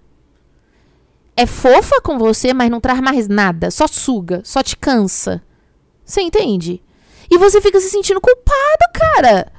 é 1.36 1.46
fofa 1.46 2.02
com 2.02 2.18
você, 2.18 2.54
mas 2.54 2.70
não 2.70 2.80
traz 2.80 3.00
mais 3.00 3.28
nada, 3.28 3.72
só 3.72 3.88
suga, 3.88 4.42
só 4.44 4.62
te 4.62 4.76
cansa. 4.76 5.42
Você 6.06 6.22
entende? 6.22 6.82
E 7.30 7.38
você 7.38 7.62
fica 7.62 7.80
se 7.80 7.90
sentindo 7.90 8.20
culpado, 8.20 8.92
cara. 8.94 9.52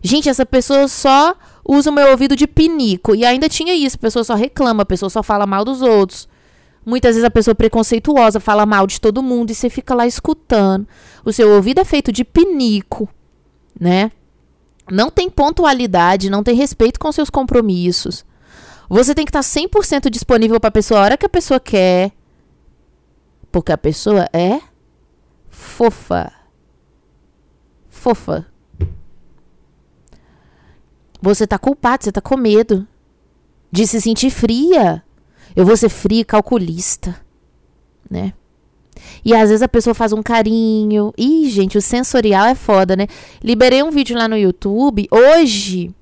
Gente, 0.00 0.28
essa 0.28 0.46
pessoa 0.46 0.86
só 0.86 1.34
usa 1.66 1.90
o 1.90 1.92
meu 1.92 2.10
ouvido 2.10 2.36
de 2.36 2.46
pinico. 2.46 3.14
E 3.14 3.24
ainda 3.24 3.48
tinha 3.48 3.74
isso, 3.74 3.96
a 3.96 4.00
pessoa 4.00 4.22
só 4.22 4.34
reclama, 4.34 4.82
a 4.82 4.86
pessoa 4.86 5.10
só 5.10 5.22
fala 5.22 5.46
mal 5.46 5.64
dos 5.64 5.82
outros. 5.82 6.28
Muitas 6.86 7.14
vezes 7.14 7.24
a 7.24 7.30
pessoa 7.30 7.54
preconceituosa 7.54 8.38
fala 8.38 8.66
mal 8.66 8.86
de 8.86 9.00
todo 9.00 9.22
mundo 9.22 9.50
e 9.50 9.54
você 9.54 9.70
fica 9.70 9.94
lá 9.94 10.06
escutando. 10.06 10.86
O 11.24 11.32
seu 11.32 11.50
ouvido 11.50 11.80
é 11.80 11.84
feito 11.84 12.12
de 12.12 12.22
pinico, 12.24 13.08
né? 13.80 14.12
Não 14.90 15.10
tem 15.10 15.30
pontualidade, 15.30 16.28
não 16.28 16.42
tem 16.42 16.54
respeito 16.54 17.00
com 17.00 17.10
seus 17.10 17.30
compromissos. 17.30 18.24
Você 18.88 19.14
tem 19.14 19.24
que 19.24 19.30
estar 19.30 19.40
100% 19.40 20.10
disponível 20.10 20.60
para 20.60 20.68
a 20.68 20.72
pessoa 20.72 21.00
a 21.00 21.02
hora 21.02 21.16
que 21.16 21.26
a 21.26 21.28
pessoa 21.28 21.58
quer. 21.58 22.12
Porque 23.50 23.72
a 23.72 23.78
pessoa 23.78 24.28
é 24.32 24.60
fofa. 25.48 26.32
Fofa. 27.88 28.46
Você 31.22 31.46
tá 31.46 31.58
culpado, 31.58 32.04
você 32.04 32.12
tá 32.12 32.20
com 32.20 32.36
medo 32.36 32.86
de 33.72 33.86
se 33.86 34.00
sentir 34.00 34.30
fria. 34.30 35.02
Eu 35.56 35.64
vou 35.64 35.76
ser 35.76 35.88
fria 35.88 36.20
e 36.20 36.24
calculista, 36.24 37.18
né? 38.10 38.34
E 39.24 39.34
às 39.34 39.48
vezes 39.48 39.62
a 39.62 39.68
pessoa 39.68 39.94
faz 39.94 40.12
um 40.12 40.22
carinho. 40.22 41.12
Ih, 41.16 41.48
gente, 41.48 41.78
o 41.78 41.82
sensorial 41.82 42.46
é 42.46 42.54
foda, 42.54 42.94
né? 42.94 43.06
Liberei 43.42 43.82
um 43.82 43.90
vídeo 43.90 44.16
lá 44.16 44.28
no 44.28 44.36
YouTube 44.36 45.08
hoje 45.10 45.94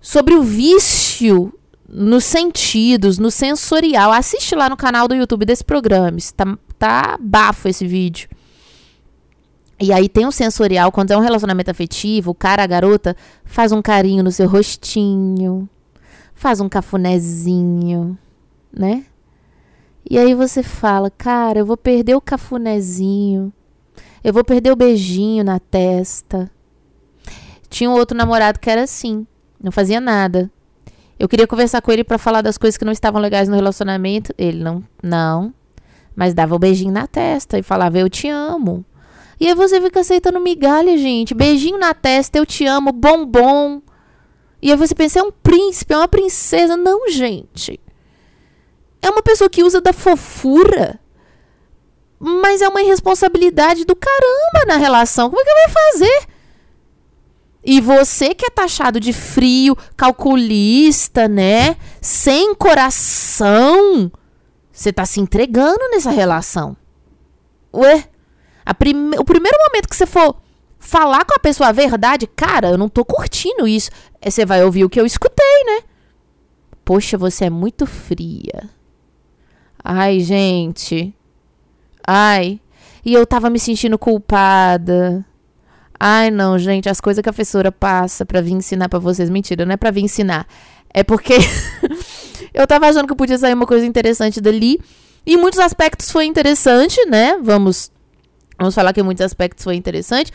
sobre 0.00 0.34
o 0.34 0.42
vício 0.42 1.52
nos 1.88 2.24
sentidos, 2.24 3.18
no 3.18 3.30
sensorial. 3.30 4.12
Assiste 4.12 4.54
lá 4.54 4.68
no 4.68 4.76
canal 4.76 5.06
do 5.06 5.14
YouTube 5.14 5.44
desse 5.44 5.64
programa. 5.64 6.16
Tá, 6.36 6.58
tá 6.78 7.18
bafo 7.20 7.68
esse 7.68 7.86
vídeo. 7.86 8.28
E 9.80 9.92
aí 9.92 10.08
tem 10.08 10.26
um 10.26 10.30
sensorial, 10.30 10.92
quando 10.92 11.10
é 11.10 11.16
um 11.16 11.20
relacionamento 11.20 11.70
afetivo, 11.70 12.30
o 12.30 12.34
cara, 12.34 12.62
a 12.62 12.66
garota, 12.66 13.16
faz 13.44 13.72
um 13.72 13.82
carinho 13.82 14.22
no 14.22 14.30
seu 14.30 14.48
rostinho, 14.48 15.68
faz 16.32 16.60
um 16.60 16.68
cafunézinho, 16.68 18.16
né? 18.72 19.04
E 20.08 20.16
aí 20.16 20.34
você 20.34 20.62
fala, 20.62 21.10
cara, 21.10 21.58
eu 21.58 21.66
vou 21.66 21.76
perder 21.76 22.14
o 22.14 22.20
cafunézinho, 22.20 23.52
eu 24.22 24.32
vou 24.32 24.44
perder 24.44 24.70
o 24.70 24.76
beijinho 24.76 25.42
na 25.42 25.58
testa. 25.58 26.50
Tinha 27.68 27.90
um 27.90 27.94
outro 27.94 28.16
namorado 28.16 28.60
que 28.60 28.70
era 28.70 28.84
assim, 28.84 29.26
não 29.60 29.72
fazia 29.72 30.00
nada. 30.00 30.50
Eu 31.24 31.28
queria 31.28 31.46
conversar 31.46 31.80
com 31.80 31.90
ele 31.90 32.04
para 32.04 32.18
falar 32.18 32.42
das 32.42 32.58
coisas 32.58 32.76
que 32.76 32.84
não 32.84 32.92
estavam 32.92 33.18
legais 33.18 33.48
no 33.48 33.54
relacionamento. 33.54 34.34
Ele 34.36 34.62
não, 34.62 34.84
não. 35.02 35.54
Mas 36.14 36.34
dava 36.34 36.52
o 36.52 36.56
um 36.58 36.60
beijinho 36.60 36.92
na 36.92 37.06
testa 37.06 37.58
e 37.58 37.62
falava, 37.62 37.98
eu 37.98 38.10
te 38.10 38.28
amo. 38.28 38.84
E 39.40 39.48
aí 39.48 39.54
você 39.54 39.80
fica 39.80 40.00
aceitando 40.00 40.38
migalha, 40.38 40.98
gente. 40.98 41.32
Beijinho 41.32 41.78
na 41.78 41.94
testa, 41.94 42.36
eu 42.36 42.44
te 42.44 42.66
amo, 42.66 42.92
bombom. 42.92 43.80
E 44.60 44.70
aí 44.70 44.76
você 44.76 44.94
pensa, 44.94 45.20
é 45.20 45.22
um 45.22 45.30
príncipe, 45.30 45.94
é 45.94 45.96
uma 45.96 46.08
princesa. 46.08 46.76
Não, 46.76 47.08
gente. 47.08 47.80
É 49.00 49.08
uma 49.08 49.22
pessoa 49.22 49.48
que 49.48 49.64
usa 49.64 49.80
da 49.80 49.94
fofura. 49.94 51.00
Mas 52.18 52.60
é 52.60 52.68
uma 52.68 52.82
irresponsabilidade 52.82 53.86
do 53.86 53.96
caramba 53.96 54.66
na 54.66 54.76
relação. 54.76 55.30
Como 55.30 55.40
é 55.40 55.44
que 55.44 55.54
vai 55.54 55.68
fazer? 55.70 56.33
E 57.64 57.80
você 57.80 58.34
que 58.34 58.44
é 58.44 58.50
taxado 58.50 59.00
de 59.00 59.12
frio, 59.12 59.74
calculista, 59.96 61.26
né? 61.26 61.76
Sem 62.00 62.54
coração. 62.54 64.12
Você 64.70 64.92
tá 64.92 65.06
se 65.06 65.20
entregando 65.20 65.88
nessa 65.90 66.10
relação. 66.10 66.76
Ué? 67.72 68.04
Prime... 68.78 69.16
O 69.18 69.24
primeiro 69.24 69.56
momento 69.66 69.88
que 69.88 69.96
você 69.96 70.06
for 70.06 70.36
falar 70.78 71.24
com 71.24 71.34
a 71.34 71.38
pessoa 71.38 71.70
a 71.70 71.72
verdade, 71.72 72.26
cara, 72.26 72.68
eu 72.68 72.78
não 72.78 72.88
tô 72.88 73.04
curtindo 73.04 73.66
isso. 73.66 73.90
É, 74.20 74.30
você 74.30 74.44
vai 74.44 74.62
ouvir 74.62 74.84
o 74.84 74.90
que 74.90 75.00
eu 75.00 75.06
escutei, 75.06 75.64
né? 75.64 75.84
Poxa, 76.84 77.16
você 77.16 77.46
é 77.46 77.50
muito 77.50 77.86
fria. 77.86 78.68
Ai, 79.82 80.20
gente. 80.20 81.14
Ai. 82.06 82.60
E 83.04 83.14
eu 83.14 83.26
tava 83.26 83.48
me 83.48 83.58
sentindo 83.58 83.98
culpada. 83.98 85.24
Ai, 85.98 86.30
não, 86.30 86.58
gente, 86.58 86.88
as 86.88 87.00
coisas 87.00 87.22
que 87.22 87.28
a 87.28 87.32
professora 87.32 87.70
passa 87.70 88.26
para 88.26 88.40
vir 88.40 88.52
ensinar 88.52 88.88
para 88.88 88.98
vocês. 88.98 89.30
Mentira, 89.30 89.64
não 89.64 89.72
é 89.72 89.76
para 89.76 89.90
vir 89.90 90.02
ensinar. 90.02 90.46
É 90.92 91.02
porque 91.02 91.34
eu 92.52 92.66
tava 92.66 92.86
achando 92.86 93.08
que 93.08 93.14
podia 93.14 93.38
sair 93.38 93.54
uma 93.54 93.66
coisa 93.66 93.86
interessante 93.86 94.40
dali. 94.40 94.78
E 95.26 95.34
em 95.34 95.36
muitos 95.36 95.58
aspectos 95.58 96.10
foi 96.10 96.26
interessante, 96.26 97.04
né? 97.06 97.38
Vamos 97.42 97.90
Vamos 98.58 98.74
falar 98.74 98.92
que 98.92 99.00
em 99.00 99.04
muitos 99.04 99.24
aspectos 99.24 99.64
foi 99.64 99.76
interessante. 99.76 100.32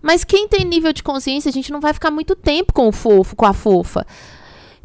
Mas 0.00 0.24
quem 0.24 0.48
tem 0.48 0.64
nível 0.64 0.92
de 0.92 1.02
consciência, 1.02 1.48
a 1.48 1.52
gente 1.52 1.72
não 1.72 1.80
vai 1.80 1.92
ficar 1.92 2.10
muito 2.10 2.34
tempo 2.34 2.72
com 2.72 2.88
o 2.88 2.92
fofo, 2.92 3.36
com 3.36 3.44
a 3.44 3.52
fofa. 3.52 4.06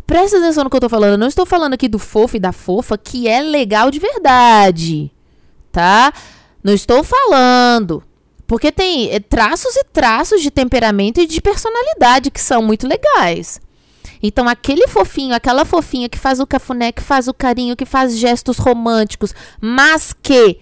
Presta 0.06 0.38
atenção 0.38 0.64
no 0.64 0.70
que 0.70 0.76
eu 0.76 0.82
tô 0.82 0.90
falando. 0.90 1.14
Eu 1.14 1.18
não 1.18 1.28
estou 1.28 1.46
falando 1.46 1.74
aqui 1.74 1.88
do 1.88 1.98
fofo 1.98 2.36
e 2.36 2.40
da 2.40 2.52
fofa, 2.52 2.98
que 2.98 3.28
é 3.28 3.42
legal 3.42 3.90
de 3.90 4.00
verdade. 4.00 5.12
Tá? 5.72 6.12
Não 6.64 6.74
estou 6.74 7.04
falando. 7.04 8.04
Porque 8.48 8.72
tem 8.72 9.12
eh, 9.12 9.20
traços 9.20 9.76
e 9.76 9.84
traços 9.86 10.42
de 10.42 10.52
temperamento 10.52 11.20
e 11.20 11.26
de 11.28 11.42
personalidade 11.42 12.30
que 12.30 12.42
são 12.42 12.62
muito 12.62 12.88
legais. 12.88 13.60
Então, 14.22 14.48
aquele 14.48 14.88
fofinho, 14.88 15.36
aquela 15.36 15.66
fofinha 15.66 16.10
que 16.10 16.18
faz 16.18 16.40
o 16.40 16.48
cafuné, 16.48 16.92
que 16.92 17.02
faz 17.02 17.28
o 17.28 17.34
carinho, 17.34 17.76
que 17.76 17.86
faz 17.86 18.18
gestos 18.18 18.58
românticos, 18.58 19.34
mas 19.62 20.14
que 20.14 20.60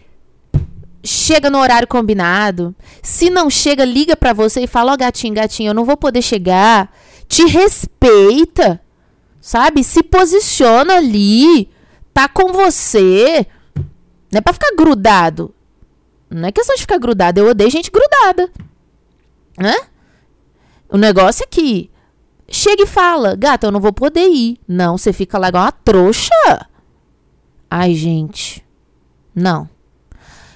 chega 1.03 1.49
no 1.49 1.59
horário 1.59 1.87
combinado. 1.87 2.75
Se 3.01 3.29
não 3.29 3.49
chega, 3.49 3.83
liga 3.83 4.15
para 4.15 4.33
você 4.33 4.61
e 4.61 4.67
fala: 4.67 4.91
Ó, 4.91 4.95
oh, 4.95 4.97
gatinho, 4.97 5.33
gatinho, 5.33 5.69
eu 5.69 5.73
não 5.73 5.85
vou 5.85 5.97
poder 5.97 6.21
chegar. 6.21 6.91
Te 7.27 7.45
respeita, 7.45 8.81
sabe? 9.41 9.83
Se 9.83 10.01
posiciona 10.03 10.97
ali. 10.97 11.69
Tá 12.13 12.27
com 12.27 12.53
você. 12.53 13.47
Não 14.31 14.37
é 14.37 14.41
pra 14.41 14.53
ficar 14.53 14.75
grudado. 14.75 15.53
Não 16.33 16.47
é 16.47 16.51
questão 16.51 16.75
de 16.75 16.81
ficar 16.81 16.97
grudado. 16.97 17.39
Eu 17.39 17.49
odeio 17.49 17.69
gente 17.69 17.91
grudada. 17.91 18.49
Né? 19.57 19.75
O 20.89 20.97
negócio 20.97 21.43
é 21.43 21.47
que 21.47 21.89
chega 22.47 22.83
e 22.83 22.87
fala: 22.87 23.35
Gata, 23.35 23.67
eu 23.67 23.71
não 23.71 23.79
vou 23.79 23.93
poder 23.93 24.27
ir. 24.27 24.59
Não, 24.67 24.97
você 24.97 25.13
fica 25.13 25.37
lá 25.37 25.49
igual 25.49 25.63
uma 25.63 25.71
trouxa. 25.71 26.67
Ai, 27.69 27.93
gente. 27.95 28.63
Não. 29.33 29.69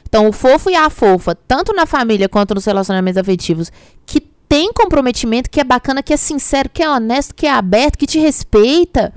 Então, 0.08 0.28
o 0.28 0.32
fofo 0.32 0.70
e 0.70 0.76
a 0.76 0.90
fofa, 0.90 1.36
tanto 1.36 1.74
na 1.74 1.86
família 1.86 2.30
quanto 2.30 2.56
nos 2.56 2.66
relacionamentos 2.66 3.18
afetivos, 3.18 3.72
que 4.06 4.22
tem 4.22 4.72
comprometimento, 4.72 5.50
que 5.50 5.60
é 5.60 5.64
bacana, 5.64 6.02
que 6.02 6.14
é 6.14 6.18
sincero, 6.18 6.70
que 6.70 6.82
é 6.82 6.90
honesto, 6.90 7.36
que 7.36 7.46
é 7.46 7.52
aberto, 7.52 7.98
que 7.98 8.08
te 8.08 8.18
respeita. 8.18 9.14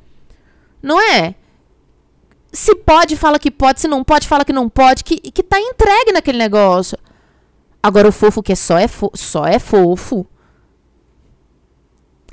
Não 0.83 1.01
é? 1.01 1.35
Se 2.53 2.75
pode, 2.75 3.17
fala 3.17 3.39
que 3.39 3.51
pode. 3.51 3.81
Se 3.81 3.89
não 3.89 4.03
pode, 4.03 4.27
fala 4.27 4.45
que 4.45 4.53
não 4.53 4.69
pode. 4.69 5.05
Que, 5.05 5.19
que 5.19 5.43
tá 5.43 5.61
entregue 5.61 6.13
naquele 6.13 6.39
negócio. 6.39 6.99
Agora 7.83 8.09
o 8.09 8.13
fofo 8.13 8.43
que 8.43 8.53
é 8.53 8.57
só 8.57 8.79
é, 8.79 8.89
fo 8.89 9.11
só 9.15 9.47
é 9.47 9.59
fofo. 9.59 10.27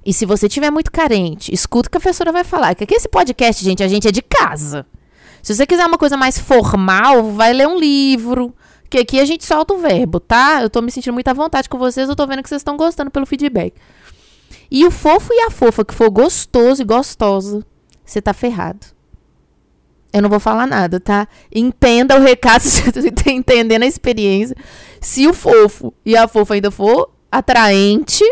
E 0.06 0.14
se 0.14 0.26
você 0.26 0.48
tiver 0.48 0.72
muito 0.72 0.92
carente, 0.92 1.54
escuta 1.54 1.88
o 1.88 1.92
que 1.92 1.98
a 1.98 2.00
professora 2.00 2.32
vai 2.32 2.44
falar. 2.44 2.76
Que 2.76 2.84
aqui 2.84 2.96
esse 2.96 3.10
podcast, 3.10 3.64
gente, 3.64 3.84
a 3.84 3.88
gente 3.88 4.08
é 4.08 4.12
de 4.12 4.22
casa. 4.22 4.86
Se 5.44 5.54
você 5.54 5.66
quiser 5.66 5.86
uma 5.86 5.98
coisa 5.98 6.18
mais 6.18 6.38
formal, 6.38 7.32
vai 7.32 7.54
ler 7.54 7.68
um 7.68 7.78
livro. 7.78 8.54
Que 8.90 9.00
aqui 9.00 9.20
a 9.20 9.26
gente 9.26 9.46
solta 9.46 9.74
o 9.74 9.78
verbo, 9.78 10.20
tá? 10.20 10.62
Eu 10.62 10.70
tô 10.70 10.82
me 10.82 10.92
sentindo 10.92 11.14
muito 11.14 11.28
à 11.28 11.34
vontade 11.34 11.68
com 11.68 11.78
vocês, 11.78 12.08
eu 12.08 12.16
tô 12.16 12.26
vendo 12.26 12.42
que 12.42 12.48
vocês 12.48 12.62
estão 12.62 12.78
gostando 12.78 13.12
pelo 13.12 13.26
feedback. 13.26 13.74
E 14.72 14.86
o 14.86 14.92
fofo 14.92 15.34
e 15.34 15.42
a 15.42 15.52
fofa 15.52 15.84
que 15.84 15.94
for 15.94 16.10
gostoso 16.10 16.82
e 16.82 16.86
gostosa, 16.86 17.66
você 18.06 18.22
tá 18.22 18.34
ferrado. 18.34 18.97
Eu 20.14 20.22
não 20.22 20.30
vou 20.30 20.40
falar 20.40 20.66
nada, 20.66 21.00
tá? 21.00 21.28
Entenda 21.54 22.16
o 22.16 22.22
recado 22.22 22.64
tá 23.24 23.32
entendendo 23.32 23.84
a 23.84 23.88
experiência. 23.88 24.56
Se 25.02 25.28
o 25.28 25.34
fofo 25.34 25.94
e 26.06 26.16
a 26.16 26.28
fofa 26.28 26.54
ainda 26.54 26.72
for 26.72 27.12
atraente, 27.32 28.24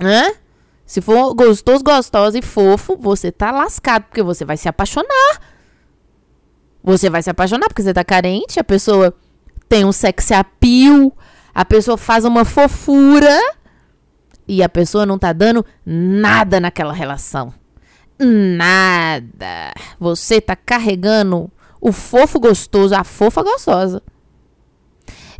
né? 0.00 0.34
Se 0.84 1.00
for 1.00 1.34
gostoso, 1.34 1.82
gostosa 1.82 2.38
e 2.38 2.42
fofo, 2.42 2.96
você 2.96 3.32
tá 3.32 3.50
lascado, 3.50 4.04
porque 4.04 4.22
você 4.22 4.44
vai 4.44 4.56
se 4.56 4.68
apaixonar. 4.68 5.40
Você 6.82 7.10
vai 7.10 7.22
se 7.22 7.28
apaixonar 7.28 7.66
porque 7.66 7.82
você 7.82 7.92
tá 7.92 8.04
carente, 8.04 8.60
a 8.60 8.64
pessoa 8.64 9.12
tem 9.68 9.84
um 9.84 9.90
sex 9.90 10.30
appeal, 10.30 11.12
a 11.52 11.64
pessoa 11.64 11.96
faz 11.96 12.24
uma 12.24 12.44
fofura 12.44 13.36
e 14.46 14.62
a 14.62 14.68
pessoa 14.68 15.04
não 15.04 15.18
tá 15.18 15.32
dando 15.32 15.66
nada 15.84 16.60
naquela 16.60 16.92
relação. 16.92 17.52
Nada. 18.18 19.72
Você 19.98 20.40
tá 20.40 20.56
carregando 20.56 21.50
o 21.80 21.92
fofo 21.92 22.40
gostoso, 22.40 22.94
a 22.94 23.04
fofa 23.04 23.42
gostosa. 23.42 24.02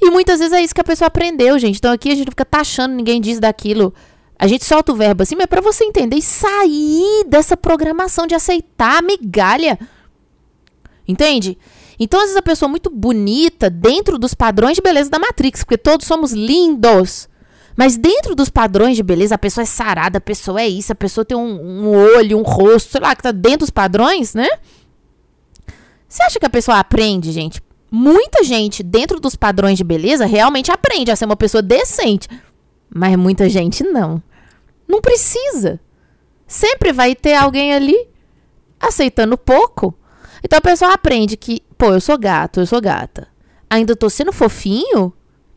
E 0.00 0.10
muitas 0.10 0.38
vezes 0.38 0.52
é 0.52 0.62
isso 0.62 0.74
que 0.74 0.80
a 0.80 0.84
pessoa 0.84 1.08
aprendeu, 1.08 1.58
gente. 1.58 1.78
Então 1.78 1.92
aqui 1.92 2.10
a 2.10 2.14
gente 2.14 2.30
fica 2.30 2.44
taxando, 2.44 2.94
ninguém 2.94 3.20
diz 3.20 3.40
daquilo. 3.40 3.94
A 4.38 4.46
gente 4.46 4.64
solta 4.64 4.92
o 4.92 4.96
verbo 4.96 5.22
assim, 5.22 5.34
mas 5.34 5.44
é 5.44 5.46
para 5.46 5.62
você 5.62 5.84
entender 5.84 6.16
e 6.16 6.22
sair 6.22 7.24
dessa 7.26 7.56
programação 7.56 8.26
de 8.26 8.34
aceitar 8.34 8.98
a 8.98 9.02
migalha. 9.02 9.78
Entende? 11.08 11.56
Então, 11.98 12.20
às 12.20 12.26
vezes, 12.26 12.36
a 12.36 12.42
pessoa 12.42 12.68
muito 12.68 12.90
bonita 12.90 13.70
dentro 13.70 14.18
dos 14.18 14.34
padrões 14.34 14.76
de 14.76 14.82
beleza 14.82 15.08
da 15.08 15.18
Matrix, 15.18 15.64
porque 15.64 15.78
todos 15.78 16.06
somos 16.06 16.32
lindos. 16.32 17.28
Mas 17.76 17.96
dentro 17.96 18.34
dos 18.34 18.48
padrões 18.48 18.96
de 18.96 19.02
beleza, 19.02 19.34
a 19.34 19.38
pessoa 19.38 19.62
é 19.62 19.66
sarada, 19.66 20.18
a 20.18 20.20
pessoa 20.20 20.60
é 20.62 20.68
isso, 20.68 20.92
a 20.92 20.94
pessoa 20.94 21.24
tem 21.24 21.36
um, 21.36 21.60
um 21.60 21.88
olho, 21.88 22.38
um 22.38 22.42
rosto, 22.42 22.92
sei 22.92 23.00
lá, 23.00 23.14
que 23.14 23.22
tá 23.22 23.32
dentro 23.32 23.60
dos 23.60 23.70
padrões, 23.70 24.34
né? 24.34 24.48
Você 26.08 26.22
acha 26.22 26.40
que 26.40 26.46
a 26.46 26.50
pessoa 26.50 26.78
aprende, 26.78 27.30
gente? 27.32 27.60
Muita 27.90 28.42
gente 28.42 28.82
dentro 28.82 29.20
dos 29.20 29.36
padrões 29.36 29.76
de 29.76 29.84
beleza 29.84 30.24
realmente 30.24 30.70
aprende 30.70 31.10
a 31.10 31.16
ser 31.16 31.26
uma 31.26 31.36
pessoa 31.36 31.60
decente. 31.60 32.28
Mas 32.88 33.14
muita 33.16 33.48
gente 33.48 33.84
não. 33.84 34.22
Não 34.88 35.00
precisa. 35.00 35.78
Sempre 36.46 36.92
vai 36.92 37.14
ter 37.14 37.34
alguém 37.34 37.74
ali 37.74 38.08
aceitando 38.80 39.36
pouco. 39.36 39.94
Então 40.42 40.58
a 40.58 40.62
pessoa 40.62 40.92
aprende 40.92 41.36
que, 41.36 41.62
pô, 41.76 41.92
eu 41.92 42.00
sou 42.00 42.16
gato, 42.16 42.60
eu 42.60 42.66
sou 42.66 42.80
gata. 42.80 43.28
Ainda 43.68 43.96
tô 43.96 44.08
sendo 44.08 44.32
fofinho? 44.32 45.12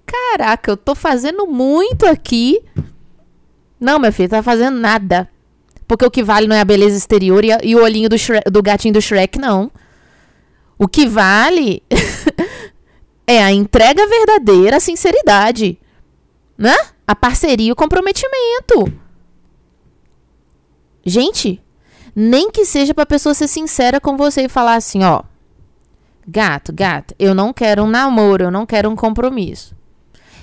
Caraca, 0.09 0.71
eu 0.71 0.77
tô 0.77 0.95
fazendo 0.95 1.45
muito 1.45 2.05
aqui. 2.07 2.59
Não, 3.79 3.99
meu 3.99 4.11
filho, 4.11 4.29
tá 4.29 4.41
fazendo 4.41 4.79
nada. 4.79 5.29
Porque 5.87 6.03
o 6.05 6.09
que 6.09 6.23
vale 6.23 6.47
não 6.47 6.55
é 6.55 6.61
a 6.61 6.65
beleza 6.65 6.97
exterior 6.97 7.45
e, 7.45 7.51
a, 7.51 7.59
e 7.63 7.75
o 7.75 7.83
olhinho 7.83 8.09
do, 8.09 8.17
Shrek, 8.17 8.49
do 8.49 8.63
gatinho 8.63 8.93
do 8.93 9.01
Shrek, 9.01 9.37
não. 9.37 9.71
O 10.79 10.87
que 10.87 11.07
vale 11.07 11.83
é 13.27 13.43
a 13.43 13.51
entrega 13.51 14.07
verdadeira, 14.07 14.77
a 14.77 14.79
sinceridade. 14.79 15.79
Né? 16.57 16.75
A 17.05 17.15
parceria 17.15 17.69
e 17.69 17.71
o 17.71 17.75
comprometimento. 17.75 18.91
Gente, 21.05 21.61
nem 22.15 22.49
que 22.49 22.65
seja 22.65 22.93
pra 22.93 23.05
pessoa 23.05 23.35
ser 23.35 23.47
sincera 23.47 23.99
com 24.01 24.17
você 24.17 24.43
e 24.43 24.49
falar 24.49 24.75
assim, 24.75 25.03
ó. 25.03 25.21
Gato, 26.27 26.73
gato, 26.73 27.15
eu 27.17 27.33
não 27.35 27.53
quero 27.53 27.83
um 27.83 27.89
namoro, 27.89 28.45
eu 28.45 28.51
não 28.51 28.65
quero 28.65 28.89
um 28.89 28.95
compromisso. 28.95 29.78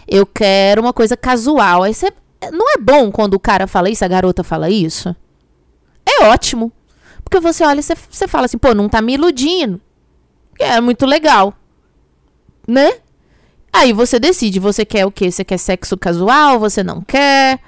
Eu 0.07 0.27
quero 0.27 0.81
uma 0.81 0.93
coisa 0.93 1.17
casual. 1.17 1.83
Aí 1.83 1.95
você. 1.95 2.13
Não 2.53 2.75
é 2.75 2.79
bom 2.79 3.11
quando 3.11 3.35
o 3.35 3.41
cara 3.41 3.67
fala 3.67 3.91
isso, 3.91 4.05
a 4.05 4.09
garota 4.09 4.45
fala 4.45 4.69
isso? 4.71 5.15
É 6.07 6.25
ótimo. 6.25 6.71
Porque 7.25 7.41
você 7.41 7.65
olha 7.65 7.81
e 7.81 7.83
você, 7.83 7.95
você 8.09 8.29
fala 8.29 8.45
assim, 8.45 8.59
pô, 8.59 8.73
não 8.73 8.89
tá 8.89 9.03
me 9.03 9.15
iludindo. 9.15 9.81
É 10.61 10.81
muito 10.81 11.05
legal. 11.05 11.55
Né? 12.69 12.99
Aí 13.73 13.93
você 13.93 14.19
decide, 14.19 14.61
você 14.61 14.85
quer 14.85 15.05
o 15.05 15.11
quê? 15.11 15.31
Você 15.31 15.45
quer 15.45 15.59
sexo 15.59 15.97
casual? 15.97 16.59
Você 16.61 16.85
não 16.85 17.03
quer? 17.03 17.61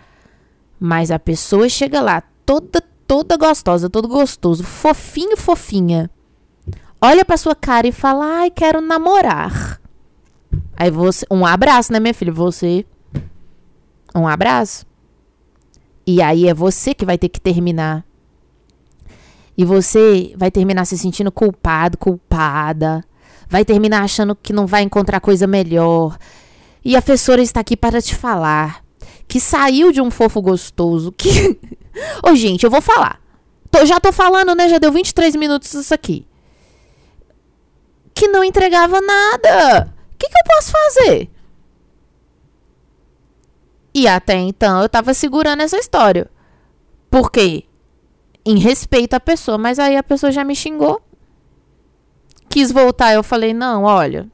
Mas 0.78 1.10
a 1.10 1.18
pessoa 1.18 1.68
chega 1.68 2.00
lá 2.00 2.22
toda, 2.46 2.82
toda 3.06 3.36
gostosa, 3.36 3.90
todo 3.90 4.06
gostoso, 4.06 4.62
fofinho, 4.62 5.36
fofinha. 5.36 6.10
Olha 7.00 7.24
pra 7.24 7.36
sua 7.36 7.54
cara 7.54 7.86
e 7.86 7.92
fala, 7.92 8.24
ai, 8.40 8.50
quero 8.50 8.80
namorar. 8.80 9.77
Aí 10.76 10.90
você. 10.90 11.26
Um 11.30 11.44
abraço, 11.44 11.92
né, 11.92 12.00
minha 12.00 12.14
filha? 12.14 12.32
Você. 12.32 12.86
Um 14.14 14.26
abraço. 14.26 14.86
E 16.06 16.22
aí 16.22 16.48
é 16.48 16.54
você 16.54 16.94
que 16.94 17.04
vai 17.04 17.18
ter 17.18 17.28
que 17.28 17.40
terminar. 17.40 18.04
E 19.56 19.64
você 19.64 20.32
vai 20.36 20.50
terminar 20.50 20.84
se 20.84 20.96
sentindo 20.96 21.32
culpado, 21.32 21.98
culpada. 21.98 23.04
Vai 23.48 23.64
terminar 23.64 24.04
achando 24.04 24.36
que 24.36 24.52
não 24.52 24.66
vai 24.66 24.82
encontrar 24.82 25.20
coisa 25.20 25.46
melhor. 25.46 26.16
E 26.84 26.96
a 26.96 27.02
professora 27.02 27.42
está 27.42 27.60
aqui 27.60 27.76
para 27.76 28.00
te 28.00 28.14
falar 28.14 28.84
que 29.26 29.40
saiu 29.40 29.92
de 29.92 30.00
um 30.00 30.10
fofo 30.10 30.40
gostoso. 30.40 31.12
Que. 31.12 31.58
Ô, 32.22 32.34
gente, 32.34 32.64
eu 32.64 32.70
vou 32.70 32.80
falar. 32.80 33.20
Tô, 33.70 33.84
já 33.84 34.00
tô 34.00 34.12
falando, 34.12 34.54
né? 34.54 34.68
Já 34.68 34.78
deu 34.78 34.92
23 34.92 35.34
minutos 35.36 35.74
isso 35.74 35.92
aqui. 35.92 36.24
Que 38.14 38.28
não 38.28 38.42
entregava 38.42 39.00
nada 39.00 39.97
que, 40.18 40.28
que 40.28 40.36
eu 40.36 40.54
posso 40.54 40.72
fazer? 40.72 41.30
E 43.94 44.06
até 44.06 44.34
então 44.34 44.82
eu 44.82 44.88
tava 44.88 45.14
segurando 45.14 45.62
essa 45.62 45.78
história. 45.78 46.30
Por 47.10 47.30
quê? 47.30 47.64
Em 48.44 48.58
respeito 48.58 49.14
à 49.14 49.20
pessoa. 49.20 49.58
Mas 49.58 49.78
aí 49.78 49.96
a 49.96 50.02
pessoa 50.02 50.30
já 50.30 50.44
me 50.44 50.54
xingou. 50.54 51.00
Quis 52.48 52.70
voltar. 52.70 53.14
Eu 53.14 53.22
falei: 53.22 53.54
não, 53.54 53.84
olha. 53.84 54.28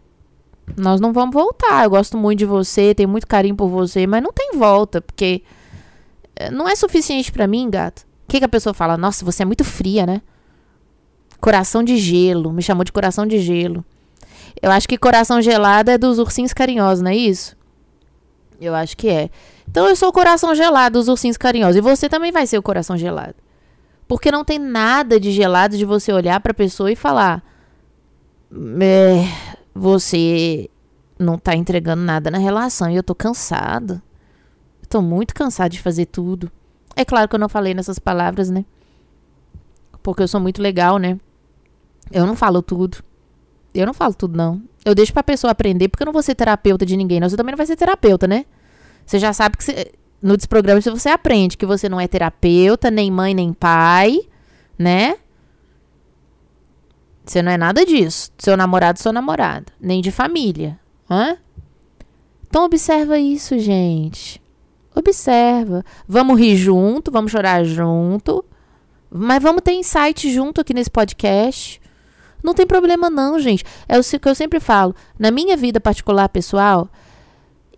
Nós 0.76 1.00
não 1.00 1.12
vamos 1.12 1.34
voltar. 1.34 1.84
Eu 1.84 1.90
gosto 1.90 2.16
muito 2.16 2.40
de 2.40 2.46
você. 2.46 2.94
Tenho 2.94 3.08
muito 3.08 3.26
carinho 3.26 3.56
por 3.56 3.68
você. 3.68 4.06
Mas 4.06 4.22
não 4.22 4.32
tem 4.32 4.52
volta. 4.54 5.00
Porque 5.00 5.42
eh, 6.36 6.50
não 6.50 6.68
é 6.68 6.74
suficiente 6.74 7.30
para 7.30 7.46
mim, 7.46 7.70
gato. 7.70 8.00
O 8.00 8.32
que, 8.32 8.38
que 8.38 8.44
a 8.44 8.48
pessoa 8.48 8.74
fala? 8.74 8.96
Nossa, 8.96 9.24
você 9.24 9.42
é 9.42 9.46
muito 9.46 9.64
fria, 9.64 10.06
né? 10.06 10.22
Coração 11.40 11.82
de 11.82 11.96
gelo. 11.96 12.52
Me 12.52 12.62
chamou 12.62 12.84
de 12.84 12.92
coração 12.92 13.26
de 13.26 13.38
gelo. 13.38 13.84
Eu 14.62 14.70
acho 14.70 14.88
que 14.88 14.96
coração 14.96 15.42
gelado 15.42 15.90
é 15.90 15.98
dos 15.98 16.18
ursinhos 16.18 16.52
carinhosos, 16.52 17.02
não 17.02 17.10
é 17.10 17.16
isso? 17.16 17.56
Eu 18.60 18.74
acho 18.74 18.96
que 18.96 19.08
é. 19.08 19.30
Então 19.68 19.88
eu 19.88 19.96
sou 19.96 20.08
o 20.08 20.12
coração 20.12 20.54
gelado 20.54 20.98
dos 20.98 21.08
ursinhos 21.08 21.36
carinhosos. 21.36 21.76
E 21.76 21.80
você 21.80 22.08
também 22.08 22.32
vai 22.32 22.46
ser 22.46 22.58
o 22.58 22.62
coração 22.62 22.96
gelado. 22.96 23.34
Porque 24.06 24.30
não 24.30 24.44
tem 24.44 24.58
nada 24.58 25.18
de 25.18 25.32
gelado 25.32 25.76
de 25.76 25.84
você 25.84 26.12
olhar 26.12 26.38
pra 26.40 26.54
pessoa 26.54 26.90
e 26.92 26.96
falar: 26.96 27.42
Você 29.74 30.70
não 31.18 31.38
tá 31.38 31.54
entregando 31.54 32.02
nada 32.02 32.30
na 32.30 32.38
relação 32.38 32.90
e 32.90 32.96
eu 32.96 33.02
tô 33.02 33.14
cansado. 33.14 34.00
Eu 34.82 34.88
tô 34.88 35.02
muito 35.02 35.34
cansado 35.34 35.72
de 35.72 35.80
fazer 35.80 36.06
tudo. 36.06 36.50
É 36.94 37.04
claro 37.04 37.28
que 37.28 37.34
eu 37.34 37.40
não 37.40 37.48
falei 37.48 37.74
nessas 37.74 37.98
palavras, 37.98 38.50
né? 38.50 38.64
Porque 40.02 40.22
eu 40.22 40.28
sou 40.28 40.40
muito 40.40 40.60
legal, 40.60 40.98
né? 40.98 41.18
Eu 42.12 42.26
não 42.26 42.36
falo 42.36 42.60
tudo. 42.62 42.98
Eu 43.74 43.86
não 43.86 43.94
falo 43.94 44.14
tudo, 44.14 44.36
não. 44.36 44.62
Eu 44.84 44.94
deixo 44.94 45.12
pra 45.12 45.22
pessoa 45.22 45.50
aprender, 45.50 45.88
porque 45.88 46.02
eu 46.02 46.06
não 46.06 46.12
vou 46.12 46.22
ser 46.22 46.34
terapeuta 46.34 46.86
de 46.86 46.96
ninguém. 46.96 47.18
Não. 47.18 47.28
Você 47.28 47.36
também 47.36 47.52
não 47.52 47.56
vai 47.56 47.66
ser 47.66 47.76
terapeuta, 47.76 48.26
né? 48.26 48.46
Você 49.04 49.18
já 49.18 49.32
sabe 49.32 49.56
que 49.56 49.64
você, 49.64 49.92
no 50.22 50.36
desprograma 50.36 50.80
você 50.80 51.08
aprende 51.08 51.56
que 51.56 51.66
você 51.66 51.88
não 51.88 52.00
é 52.00 52.06
terapeuta, 52.08 52.90
nem 52.90 53.10
mãe, 53.10 53.34
nem 53.34 53.52
pai, 53.52 54.20
né? 54.78 55.16
Você 57.24 57.42
não 57.42 57.50
é 57.50 57.56
nada 57.56 57.84
disso. 57.84 58.30
Seu 58.38 58.56
namorado, 58.56 58.98
seu 58.98 59.12
namorado. 59.12 59.72
Nem 59.80 60.00
de 60.00 60.10
família. 60.10 60.78
Hã? 61.10 61.36
Então 62.46 62.64
observa 62.64 63.18
isso, 63.18 63.58
gente. 63.58 64.40
Observa. 64.94 65.84
Vamos 66.06 66.38
rir 66.38 66.56
junto, 66.56 67.10
vamos 67.10 67.32
chorar 67.32 67.64
junto. 67.64 68.44
Mas 69.10 69.42
vamos 69.42 69.62
ter 69.62 69.72
insight 69.72 70.32
junto 70.32 70.60
aqui 70.60 70.72
nesse 70.72 70.90
podcast. 70.90 71.80
Não 72.44 72.52
tem 72.52 72.66
problema 72.66 73.08
não, 73.08 73.38
gente. 73.40 73.64
É 73.88 73.98
o 73.98 74.02
que 74.02 74.28
eu 74.28 74.34
sempre 74.34 74.60
falo. 74.60 74.94
Na 75.18 75.30
minha 75.30 75.56
vida 75.56 75.80
particular, 75.80 76.28
pessoal, 76.28 76.90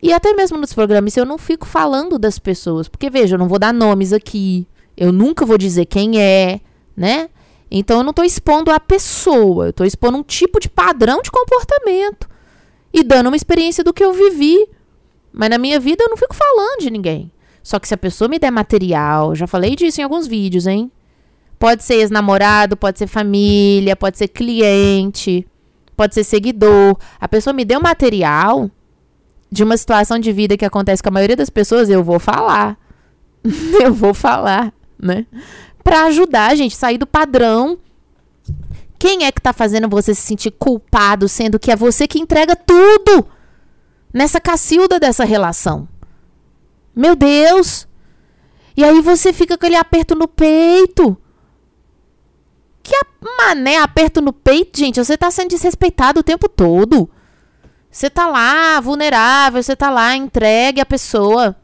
e 0.02 0.12
até 0.12 0.32
mesmo 0.32 0.58
nos 0.58 0.74
programas, 0.74 1.16
eu 1.16 1.24
não 1.24 1.38
fico 1.38 1.64
falando 1.66 2.18
das 2.18 2.38
pessoas. 2.40 2.88
Porque, 2.88 3.08
veja, 3.08 3.36
eu 3.36 3.38
não 3.38 3.46
vou 3.46 3.60
dar 3.60 3.72
nomes 3.72 4.12
aqui. 4.12 4.66
Eu 4.96 5.12
nunca 5.12 5.46
vou 5.46 5.56
dizer 5.56 5.86
quem 5.86 6.20
é, 6.20 6.60
né? 6.96 7.28
Então, 7.70 7.98
eu 7.98 8.02
não 8.02 8.10
estou 8.10 8.24
expondo 8.24 8.72
a 8.72 8.80
pessoa. 8.80 9.66
Eu 9.66 9.70
estou 9.70 9.86
expondo 9.86 10.18
um 10.18 10.22
tipo 10.24 10.58
de 10.58 10.68
padrão 10.68 11.22
de 11.22 11.30
comportamento. 11.30 12.28
e 12.92 13.02
dando 13.02 13.26
uma 13.26 13.36
experiência 13.36 13.84
do 13.84 13.92
que 13.92 14.02
eu 14.02 14.12
vivi. 14.12 14.66
Mas 15.32 15.50
na 15.50 15.58
minha 15.58 15.78
vida 15.78 16.02
eu 16.02 16.08
não 16.08 16.16
fico 16.16 16.34
falando 16.34 16.80
de 16.80 16.90
ninguém. 16.90 17.30
Só 17.62 17.78
que 17.78 17.86
se 17.86 17.92
a 17.92 17.98
pessoa 17.98 18.26
me 18.26 18.38
der 18.38 18.50
material, 18.50 19.34
já 19.34 19.46
falei 19.46 19.76
disso 19.76 20.00
em 20.00 20.04
alguns 20.04 20.26
vídeos, 20.26 20.66
hein? 20.66 20.90
Pode 21.58 21.82
ser 21.82 21.94
ex-namorado, 21.94 22.76
pode 22.76 22.98
ser 22.98 23.06
família, 23.06 23.96
pode 23.96 24.18
ser 24.18 24.28
cliente, 24.28 25.46
pode 25.96 26.14
ser 26.14 26.24
seguidor. 26.24 26.96
A 27.18 27.26
pessoa 27.26 27.54
me 27.54 27.64
deu 27.64 27.80
material 27.80 28.70
de 29.50 29.64
uma 29.64 29.76
situação 29.76 30.18
de 30.18 30.32
vida 30.32 30.56
que 30.56 30.64
acontece 30.64 31.02
com 31.02 31.08
a 31.08 31.12
maioria 31.12 31.36
das 31.36 31.50
pessoas, 31.50 31.88
eu 31.88 32.04
vou 32.04 32.18
falar. 32.18 32.78
eu 33.82 33.92
vou 33.92 34.12
falar, 34.12 34.72
né? 34.98 35.26
Pra 35.82 36.04
ajudar 36.06 36.50
a 36.50 36.54
gente 36.54 36.74
a 36.74 36.78
sair 36.78 36.98
do 36.98 37.06
padrão. 37.06 37.78
Quem 38.98 39.24
é 39.24 39.32
que 39.32 39.40
tá 39.40 39.52
fazendo 39.52 39.88
você 39.88 40.14
se 40.14 40.22
sentir 40.22 40.50
culpado, 40.50 41.28
sendo 41.28 41.58
que 41.58 41.70
é 41.70 41.76
você 41.76 42.06
que 42.06 42.18
entrega 42.18 42.56
tudo 42.56 43.26
nessa 44.12 44.40
cacilda 44.40 44.98
dessa 44.98 45.24
relação? 45.24 45.88
Meu 46.94 47.14
Deus! 47.14 47.86
E 48.76 48.84
aí 48.84 49.00
você 49.00 49.32
fica 49.32 49.56
com 49.56 49.64
aquele 49.64 49.76
aperto 49.76 50.14
no 50.14 50.26
peito. 50.26 51.16
Que 52.86 52.94
a 52.94 53.04
mané 53.38 53.78
aperto 53.78 54.20
no 54.20 54.32
peito, 54.32 54.78
gente, 54.78 55.02
você 55.02 55.16
tá 55.16 55.28
sendo 55.28 55.50
desrespeitado 55.50 56.20
o 56.20 56.22
tempo 56.22 56.48
todo. 56.48 57.10
Você 57.90 58.08
tá 58.08 58.28
lá 58.28 58.80
vulnerável, 58.80 59.60
você 59.60 59.74
tá 59.74 59.90
lá 59.90 60.14
entregue 60.14 60.80
à 60.80 60.86
pessoa. 60.86 61.56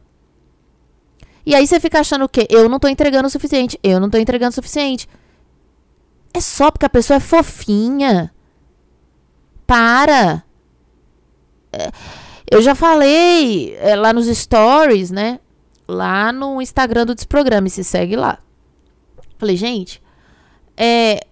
E 1.45 1.55
aí 1.55 1.65
você 1.65 1.79
fica 1.79 2.01
achando 2.01 2.25
o 2.25 2.29
quê? 2.29 2.45
Eu 2.49 2.67
não 2.67 2.77
tô 2.77 2.89
entregando 2.89 3.27
o 3.27 3.31
suficiente, 3.31 3.79
eu 3.81 4.01
não 4.01 4.09
tô 4.09 4.17
entregando 4.17 4.49
o 4.49 4.55
suficiente. 4.55 5.07
É 6.33 6.41
só 6.41 6.69
porque 6.69 6.85
a 6.85 6.89
pessoa 6.89 7.15
é 7.15 7.21
fofinha. 7.21 8.33
Para. 9.65 10.43
É, 11.71 11.89
eu 12.51 12.61
já 12.61 12.75
falei 12.75 13.77
é, 13.77 13.95
lá 13.95 14.11
nos 14.11 14.27
stories, 14.27 15.09
né? 15.09 15.39
Lá 15.87 16.33
no 16.33 16.61
Instagram 16.61 17.05
do 17.05 17.15
Desprograma, 17.15 17.69
se 17.69 17.81
segue 17.81 18.17
lá. 18.17 18.39
Falei, 19.37 19.55
gente, 19.55 20.02
é, 20.77 21.25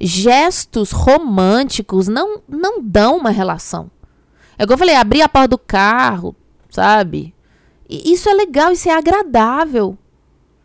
gestos 0.00 0.90
românticos 0.90 2.08
não, 2.08 2.42
não 2.48 2.82
dão 2.82 3.16
uma 3.16 3.30
relação. 3.30 3.90
É 4.58 4.62
igual 4.62 4.74
eu 4.74 4.78
falei, 4.78 4.94
abrir 4.94 5.22
a 5.22 5.28
porta 5.28 5.48
do 5.48 5.58
carro, 5.58 6.34
sabe? 6.70 7.34
E 7.88 8.12
isso 8.12 8.28
é 8.28 8.34
legal, 8.34 8.72
isso 8.72 8.88
é 8.88 8.92
agradável. 8.92 9.98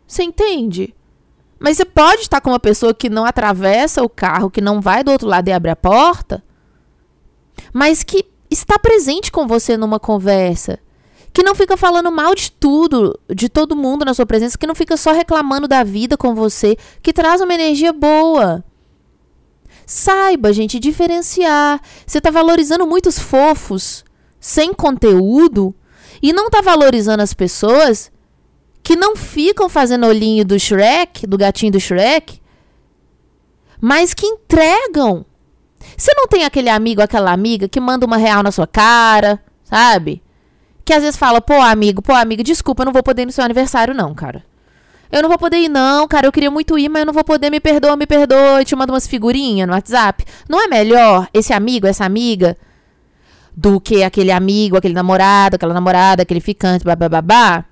Você 0.06 0.22
entende? 0.22 0.94
Mas 1.58 1.76
você 1.76 1.84
pode 1.84 2.22
estar 2.22 2.40
com 2.40 2.50
uma 2.50 2.58
pessoa 2.58 2.94
que 2.94 3.10
não 3.10 3.24
atravessa 3.24 4.02
o 4.02 4.08
carro, 4.08 4.50
que 4.50 4.60
não 4.60 4.80
vai 4.80 5.04
do 5.04 5.10
outro 5.12 5.28
lado 5.28 5.48
e 5.48 5.52
abre 5.52 5.70
a 5.70 5.76
porta, 5.76 6.42
mas 7.72 8.02
que 8.02 8.24
está 8.50 8.78
presente 8.78 9.30
com 9.30 9.46
você 9.46 9.76
numa 9.76 10.00
conversa, 10.00 10.78
que 11.32 11.42
não 11.42 11.54
fica 11.54 11.76
falando 11.76 12.10
mal 12.10 12.34
de 12.34 12.50
tudo, 12.50 13.18
de 13.28 13.48
todo 13.48 13.76
mundo 13.76 14.04
na 14.04 14.14
sua 14.14 14.26
presença, 14.26 14.58
que 14.58 14.66
não 14.66 14.74
fica 14.74 14.96
só 14.96 15.12
reclamando 15.12 15.68
da 15.68 15.84
vida 15.84 16.16
com 16.16 16.34
você, 16.34 16.76
que 17.02 17.12
traz 17.12 17.40
uma 17.40 17.54
energia 17.54 17.92
boa. 17.92 18.64
Saiba, 19.86 20.52
gente, 20.52 20.78
diferenciar. 20.78 21.80
Você 22.06 22.18
está 22.18 22.30
valorizando 22.30 22.86
muitos 22.86 23.18
fofos 23.18 24.04
sem 24.40 24.72
conteúdo 24.72 25.74
e 26.22 26.32
não 26.32 26.46
está 26.46 26.60
valorizando 26.60 27.22
as 27.22 27.34
pessoas 27.34 28.10
que 28.82 28.96
não 28.96 29.14
ficam 29.14 29.68
fazendo 29.68 30.06
olhinho 30.06 30.44
do 30.44 30.58
Shrek, 30.58 31.26
do 31.26 31.38
gatinho 31.38 31.72
do 31.72 31.80
Shrek, 31.80 32.40
mas 33.80 34.14
que 34.14 34.26
entregam. 34.26 35.24
Você 35.96 36.12
não 36.16 36.26
tem 36.26 36.44
aquele 36.44 36.68
amigo, 36.68 37.00
aquela 37.00 37.32
amiga 37.32 37.68
que 37.68 37.80
manda 37.80 38.06
uma 38.06 38.16
real 38.16 38.42
na 38.42 38.50
sua 38.50 38.66
cara, 38.66 39.42
sabe? 39.64 40.22
Que 40.90 40.94
às 40.94 41.04
vezes 41.04 41.16
fala, 41.16 41.40
pô, 41.40 41.54
amigo, 41.54 42.02
pô, 42.02 42.12
amiga, 42.12 42.42
desculpa, 42.42 42.82
eu 42.82 42.86
não 42.86 42.92
vou 42.92 43.00
poder 43.00 43.22
ir 43.22 43.26
no 43.26 43.30
seu 43.30 43.44
aniversário, 43.44 43.94
não, 43.94 44.12
cara. 44.12 44.44
Eu 45.12 45.22
não 45.22 45.28
vou 45.28 45.38
poder 45.38 45.58
ir, 45.58 45.68
não, 45.68 46.08
cara. 46.08 46.26
Eu 46.26 46.32
queria 46.32 46.50
muito 46.50 46.76
ir, 46.76 46.88
mas 46.88 47.02
eu 47.02 47.06
não 47.06 47.12
vou 47.12 47.22
poder. 47.22 47.48
Me 47.48 47.60
perdoa, 47.60 47.94
me 47.94 48.08
perdoa. 48.08 48.60
E 48.60 48.64
te 48.64 48.74
manda 48.74 48.92
umas 48.92 49.06
figurinhas 49.06 49.68
no 49.68 49.72
WhatsApp. 49.72 50.24
Não 50.48 50.60
é 50.60 50.66
melhor 50.66 51.28
esse 51.32 51.52
amigo, 51.52 51.86
essa 51.86 52.04
amiga, 52.04 52.56
do 53.56 53.80
que 53.80 54.02
aquele 54.02 54.32
amigo, 54.32 54.76
aquele 54.76 54.92
namorado, 54.92 55.54
aquela 55.54 55.72
namorada, 55.72 56.24
aquele 56.24 56.40
ficante, 56.40 56.84
babá, 56.84 57.64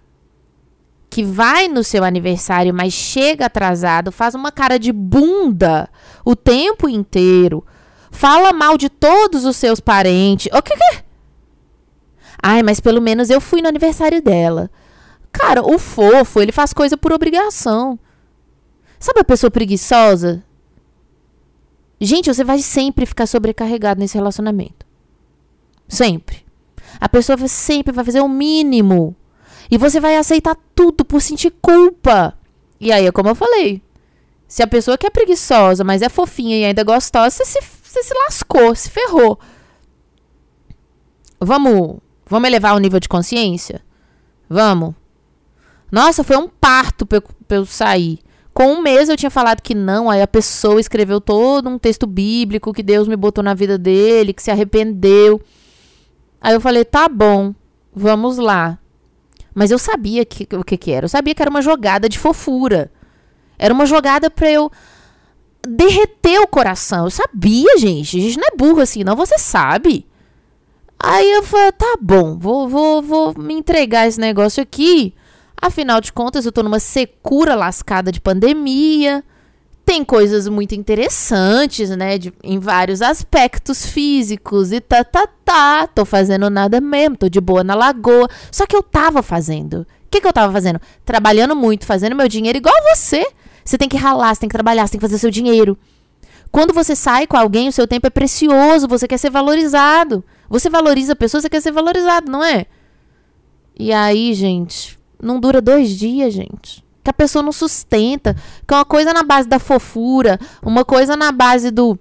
que 1.11 1.25
vai 1.25 1.67
no 1.67 1.83
seu 1.83 2.05
aniversário, 2.05 2.73
mas 2.73 2.93
chega 2.93 3.47
atrasado, 3.47 4.13
faz 4.13 4.37
uma 4.37 4.53
cara 4.53 4.79
de 4.79 4.93
bunda 4.93 5.91
o 6.25 6.37
tempo 6.37 6.89
inteiro, 6.89 7.67
fala 8.13 8.53
mal 8.53 8.79
de 8.79 8.89
todos 8.89 9.45
os 9.45 9.57
seus 9.57 9.81
parentes. 9.81 10.49
O 10.57 10.63
que 10.63 10.77
que? 10.77 11.08
Ai, 12.43 12.63
mas 12.63 12.81
pelo 12.81 13.01
menos 13.01 13.31
eu 13.31 13.41
fui 13.41 13.61
no 13.61 13.69
aniversário 13.69 14.23
dela. 14.23 14.71
Cara, 15.33 15.63
o 15.63 15.79
fofo, 15.79 16.41
ele 16.41 16.53
faz 16.53 16.73
coisa 16.73 16.97
por 16.97 17.13
obrigação. 17.13 17.99
Sabe 18.99 19.21
a 19.21 19.25
pessoa 19.25 19.51
preguiçosa? 19.51 20.43
Gente, 22.01 22.33
você 22.33 22.45
vai 22.45 22.59
sempre 22.59 23.07
ficar 23.07 23.27
sobrecarregado 23.27 24.01
nesse 24.01 24.17
relacionamento. 24.17 24.87
Sempre. 25.89 26.47
A 27.01 27.09
pessoa 27.09 27.37
sempre 27.49 27.93
vai 27.93 28.05
fazer 28.05 28.21
o 28.21 28.29
mínimo. 28.29 29.17
E 29.71 29.77
você 29.77 30.01
vai 30.01 30.17
aceitar 30.17 30.57
tudo 30.75 31.05
por 31.05 31.21
sentir 31.21 31.53
culpa. 31.61 32.35
E 32.81 32.93
aí, 32.93 33.07
é 33.07 33.13
como 33.13 33.29
eu 33.29 33.35
falei. 33.35 33.83
Se 34.47 34.63
a 34.63 34.67
pessoa 34.67 34.97
que 34.97 35.07
é 35.07 35.11
preguiçosa, 35.11 35.85
mas 35.85 36.01
é 36.01 36.09
fofinha 36.09 36.57
e 36.57 36.65
ainda 36.65 36.83
gostosa, 36.83 37.31
você 37.31 37.45
se, 37.45 37.61
você 37.83 38.03
se 38.03 38.15
lascou, 38.15 38.75
se 38.75 38.89
ferrou. 38.89 39.39
Vamos, 41.39 41.99
vamos 42.29 42.49
elevar 42.49 42.75
o 42.75 42.79
nível 42.79 43.01
de 43.01 43.09
consciência? 43.09 43.83
Vamos. 44.49 44.95
Nossa, 45.91 46.23
foi 46.23 46.37
um 46.37 46.49
parto 46.49 47.07
pra 47.07 47.19
eu, 47.19 47.23
pra 47.47 47.57
eu 47.57 47.67
sair. 47.67 48.19
Com 48.53 48.73
um 48.73 48.83
mês 48.83 49.09
eu 49.09 49.17
tinha 49.17 49.31
falado 49.31 49.63
que 49.63 49.75
não, 49.75 50.11
aí 50.11 50.21
a 50.21 50.27
pessoa 50.27 50.81
escreveu 50.81 51.21
todo 51.21 51.69
um 51.69 51.79
texto 51.79 52.07
bíblico 52.07 52.73
que 52.73 52.83
Deus 52.83 53.07
me 53.07 53.17
botou 53.17 53.43
na 53.43 53.55
vida 53.55 53.79
dele, 53.79 54.33
que 54.33 54.43
se 54.43 54.51
arrependeu. 54.51 55.41
Aí 56.41 56.55
eu 56.55 56.61
falei, 56.61 56.85
tá 56.85 57.09
bom, 57.09 57.55
vamos 57.95 58.37
lá. 58.37 58.79
Mas 59.55 59.71
eu 59.71 59.79
sabia 59.79 60.25
que, 60.25 60.47
o 60.57 60.65
que, 60.65 60.77
que 60.77 60.91
era. 60.91 61.05
Eu 61.05 61.09
sabia 61.09 61.35
que 61.35 61.43
era 61.43 61.51
uma 61.51 61.63
jogada 61.63 62.09
de 62.09 62.19
fofura. 62.19 62.93
Era 63.59 63.75
uma 63.75 63.87
jogada 63.87 64.31
pra 64.31 64.51
eu 64.51 64.71
derreter 65.67 66.39
o 66.41 66.47
coração. 66.47 67.07
Eu 67.07 67.11
sabia, 67.11 67.77
gente. 67.79 68.19
A 68.19 68.21
gente 68.21 68.39
não 68.39 68.49
é 68.49 68.57
burro 68.57 68.81
assim, 68.81 69.03
não. 69.03 69.17
Você 69.17 69.39
sabe. 69.39 70.07
Aí 71.01 71.31
eu 71.31 71.43
falei, 71.45 71.73
tá 71.73 71.97
bom, 72.01 72.37
vou, 72.37 72.69
vou, 72.69 73.01
vou 73.01 73.35
me 73.39 73.55
entregar 73.55 74.09
esse 74.09 74.19
negócio 74.19 74.63
aqui. 74.63 75.15
Afinal 75.61 76.01
de 76.01 76.13
contas, 76.13 76.45
eu 76.45 76.53
tô 76.53 76.63
numa 76.63 76.81
secura 76.81 77.55
lascada 77.55 78.11
de 78.11 78.21
pandemia. 78.21 79.25
Tem 79.85 80.05
coisas 80.05 80.47
muito 80.49 80.75
interessantes, 80.75 81.91
né? 81.91 82.19
De, 82.19 82.33
em 82.43 82.59
vários 82.59 83.01
aspectos 83.01 83.87
físicos 83.87 84.73
e 84.73 84.81
tá, 84.81 85.03
tá, 85.03 85.27
tá. 85.45 85.87
Tô 85.87 86.05
fazendo 86.05 86.51
nada 86.51 86.81
mesmo, 86.81 87.17
tô 87.17 87.29
de 87.29 87.41
boa 87.41 87.65
na 87.65 87.75
lagoa. 87.75 88.29
Só 88.51 88.67
que 88.67 88.77
eu 88.77 88.83
tava 88.83 89.23
fazendo. 89.23 89.81
O 89.81 89.87
que, 90.11 90.21
que 90.21 90.27
eu 90.27 90.33
tava 90.33 90.53
fazendo? 90.53 90.81
Trabalhando 91.05 91.55
muito, 91.55 91.87
fazendo 91.87 92.17
meu 92.17 92.29
dinheiro 92.29 92.59
igual 92.59 92.75
você. 92.95 93.27
Você 93.65 93.79
tem 93.79 93.89
que 93.89 93.97
ralar, 93.97 94.35
você 94.35 94.41
tem 94.41 94.49
que 94.49 94.55
trabalhar, 94.55 94.87
você 94.87 94.93
tem 94.93 95.01
que 95.01 95.07
fazer 95.07 95.19
seu 95.19 95.31
dinheiro. 95.31 95.77
Quando 96.51 96.73
você 96.73 96.97
sai 96.97 97.27
com 97.27 97.37
alguém, 97.37 97.69
o 97.69 97.73
seu 97.73 97.87
tempo 97.87 98.07
é 98.07 98.11
precioso, 98.11 98.89
você 98.89 99.07
quer 99.07 99.19
ser 99.19 99.31
valorizado. 99.31 100.25
Você 100.49 100.71
valoriza 100.71 101.13
a 101.13 101.17
pessoa, 101.17 101.41
você 101.41 101.49
quer 101.49 101.61
ser 101.61 101.73
valorizado, 101.73 102.31
não 102.31 102.43
é? 102.43 102.67
E 103.79 103.93
aí, 103.93 104.35
gente, 104.35 104.99
não 105.23 105.39
dura 105.39 105.61
dois 105.61 105.91
dias, 105.91 106.33
gente. 106.33 106.85
Que 107.05 107.11
a 107.11 107.13
pessoa 107.13 107.43
não 107.43 107.53
sustenta. 107.53 108.35
Que 108.67 108.75
é 108.75 108.77
uma 108.77 108.85
coisa 108.85 109.13
na 109.13 109.23
base 109.23 109.49
da 109.49 109.59
fofura, 109.59 110.39
uma 110.63 110.85
coisa 110.85 111.17
na 111.17 111.31
base 111.31 111.71
do, 111.71 111.99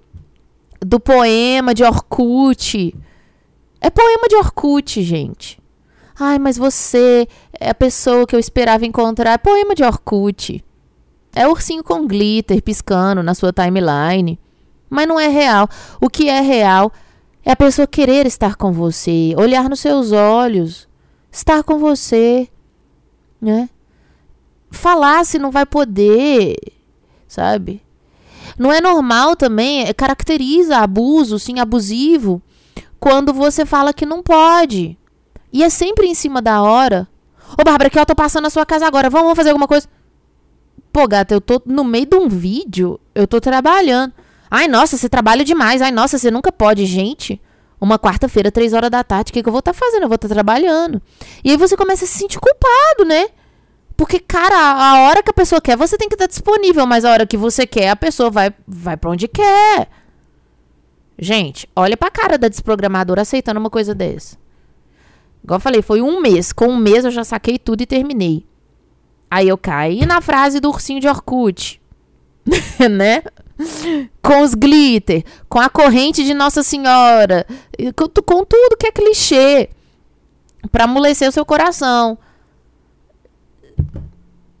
do 0.80 0.98
poema 0.98 1.74
de 1.74 1.84
Orkut. 1.84 2.94
É 3.80 3.90
poema 3.90 4.28
de 4.28 4.34
Orkut, 4.36 5.02
gente. 5.02 5.60
Ai, 6.18 6.38
mas 6.38 6.56
você 6.56 7.28
é 7.60 7.70
a 7.70 7.74
pessoa 7.74 8.26
que 8.26 8.34
eu 8.34 8.40
esperava 8.40 8.84
encontrar. 8.84 9.32
É 9.32 9.38
poema 9.38 9.74
de 9.74 9.84
Orkut. 9.84 10.64
É 11.32 11.46
ursinho 11.46 11.84
com 11.84 12.06
glitter 12.08 12.60
piscando 12.62 13.22
na 13.22 13.34
sua 13.34 13.52
timeline. 13.52 14.38
Mas 14.90 15.06
não 15.06 15.20
é 15.20 15.28
real. 15.28 15.68
O 16.00 16.10
que 16.10 16.28
é 16.28 16.40
real 16.40 16.92
é 17.48 17.52
a 17.52 17.56
pessoa 17.56 17.86
querer 17.86 18.26
estar 18.26 18.56
com 18.56 18.72
você, 18.72 19.34
olhar 19.38 19.68
nos 19.70 19.80
seus 19.80 20.12
olhos, 20.12 20.86
estar 21.32 21.62
com 21.62 21.78
você 21.78 22.48
né? 23.40 23.68
Falar 24.70 25.24
se 25.24 25.38
não 25.38 25.50
vai 25.50 25.64
poder, 25.64 26.56
sabe? 27.26 27.82
Não 28.58 28.72
é 28.72 28.80
normal 28.80 29.36
também, 29.36 29.84
é, 29.84 29.94
caracteriza 29.94 30.78
abuso, 30.78 31.38
sim, 31.38 31.58
abusivo, 31.58 32.42
quando 32.98 33.32
você 33.32 33.64
fala 33.64 33.92
que 33.92 34.04
não 34.04 34.22
pode. 34.22 34.98
E 35.52 35.62
é 35.62 35.70
sempre 35.70 36.06
em 36.06 36.14
cima 36.14 36.42
da 36.42 36.62
hora. 36.62 37.08
Ô, 37.58 37.64
Bárbara, 37.64 37.88
que 37.88 37.98
eu 37.98 38.04
tô 38.04 38.14
passando 38.14 38.44
na 38.44 38.50
sua 38.50 38.66
casa 38.66 38.86
agora, 38.86 39.08
vamos 39.08 39.34
fazer 39.34 39.50
alguma 39.50 39.68
coisa? 39.68 39.88
Pô, 40.92 41.06
gata, 41.06 41.34
eu 41.34 41.40
tô 41.40 41.62
no 41.64 41.84
meio 41.84 42.06
de 42.06 42.16
um 42.16 42.28
vídeo, 42.28 43.00
eu 43.14 43.26
tô 43.26 43.40
trabalhando. 43.40 44.12
Ai, 44.50 44.68
nossa, 44.68 44.96
você 44.96 45.08
trabalha 45.08 45.44
demais. 45.44 45.82
Ai, 45.82 45.90
nossa, 45.90 46.18
você 46.18 46.30
nunca 46.30 46.50
pode. 46.52 46.86
Gente, 46.86 47.40
Uma 47.80 47.98
quarta-feira, 47.98 48.50
três 48.50 48.72
horas 48.72 48.90
da 48.90 49.04
tarde, 49.04 49.30
o 49.30 49.32
que, 49.32 49.42
que 49.42 49.48
eu 49.48 49.52
vou 49.52 49.60
estar 49.60 49.72
tá 49.72 49.78
fazendo? 49.78 50.02
Eu 50.02 50.08
vou 50.08 50.16
estar 50.16 50.28
tá 50.28 50.34
trabalhando. 50.34 51.00
E 51.44 51.50
aí 51.50 51.56
você 51.56 51.76
começa 51.76 52.04
a 52.04 52.08
se 52.08 52.18
sentir 52.18 52.40
culpado, 52.40 53.04
né? 53.06 53.28
Porque, 53.96 54.18
cara, 54.18 54.56
a 54.56 55.08
hora 55.08 55.22
que 55.22 55.30
a 55.30 55.34
pessoa 55.34 55.60
quer, 55.60 55.76
você 55.76 55.96
tem 55.96 56.08
que 56.08 56.14
estar 56.14 56.26
disponível, 56.26 56.86
mas 56.86 57.04
a 57.04 57.12
hora 57.12 57.26
que 57.26 57.36
você 57.36 57.66
quer, 57.66 57.90
a 57.90 57.96
pessoa 57.96 58.30
vai, 58.30 58.52
vai 58.66 58.96
para 58.96 59.10
onde 59.10 59.28
quer. 59.28 59.88
Gente, 61.18 61.68
olha 61.74 61.96
pra 61.96 62.10
cara 62.10 62.38
da 62.38 62.48
desprogramadora 62.48 63.22
aceitando 63.22 63.58
uma 63.58 63.70
coisa 63.70 63.94
dessa. 63.94 64.36
Igual 65.42 65.56
eu 65.56 65.60
falei, 65.60 65.82
foi 65.82 66.00
um 66.00 66.20
mês. 66.20 66.52
Com 66.52 66.68
um 66.68 66.76
mês 66.76 67.04
eu 67.04 67.10
já 67.10 67.24
saquei 67.24 67.58
tudo 67.58 67.82
e 67.82 67.86
terminei. 67.86 68.46
Aí 69.30 69.48
eu 69.48 69.58
caí 69.58 70.06
na 70.06 70.20
frase 70.20 70.60
do 70.60 70.68
ursinho 70.68 71.00
de 71.00 71.08
Orkut. 71.08 71.80
né? 72.90 73.22
Com 74.22 74.42
os 74.42 74.54
glitter, 74.54 75.24
com 75.48 75.58
a 75.58 75.68
corrente 75.68 76.24
de 76.24 76.32
Nossa 76.32 76.62
Senhora, 76.62 77.46
com, 77.96 78.44
tudo 78.44 78.76
que 78.78 78.86
é 78.86 78.92
clichê. 78.92 79.70
Pra 80.72 80.84
amolecer 80.84 81.28
o 81.28 81.32
seu 81.32 81.46
coração. 81.46 82.18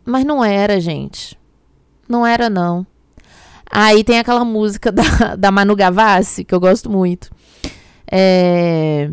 Mas 0.04 0.24
não 0.24 0.44
era, 0.44 0.80
gente. 0.80 1.38
Não 2.08 2.26
era, 2.26 2.48
não. 2.48 2.86
Aí 3.70 4.02
tem 4.02 4.18
aquela 4.18 4.44
música 4.44 4.90
da, 4.92 5.36
da 5.36 5.50
Manu 5.50 5.76
Gavassi, 5.76 6.44
que 6.44 6.54
eu 6.54 6.60
gosto 6.60 6.88
muito. 6.88 7.30
É... 8.10 9.10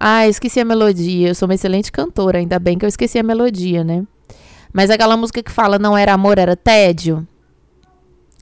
Ah, 0.00 0.26
esqueci 0.28 0.60
a 0.60 0.64
melodia. 0.64 1.28
Eu 1.28 1.34
sou 1.34 1.48
uma 1.48 1.54
excelente 1.54 1.90
cantora, 1.90 2.38
ainda 2.38 2.58
bem 2.58 2.78
que 2.78 2.84
eu 2.84 2.88
esqueci 2.88 3.18
a 3.18 3.22
melodia, 3.22 3.82
né? 3.84 4.04
Mas 4.72 4.90
aquela 4.90 5.16
música 5.16 5.42
que 5.42 5.50
fala 5.50 5.78
não 5.78 5.96
era 5.96 6.12
amor, 6.12 6.38
era 6.38 6.56
tédio. 6.56 7.26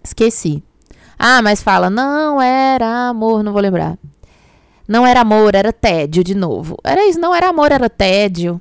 Esqueci. 0.04 0.62
Ah, 1.18 1.40
mas 1.40 1.62
fala 1.62 1.88
não 1.88 2.40
era 2.40 3.08
amor, 3.08 3.42
não 3.42 3.52
vou 3.52 3.62
lembrar. 3.62 3.98
Não 4.86 5.06
era 5.06 5.20
amor, 5.20 5.54
era 5.54 5.72
tédio 5.72 6.22
de 6.22 6.34
novo. 6.34 6.76
Era 6.84 7.08
isso, 7.08 7.18
não 7.18 7.34
era 7.34 7.48
amor, 7.48 7.72
era 7.72 7.88
tédio, 7.88 8.60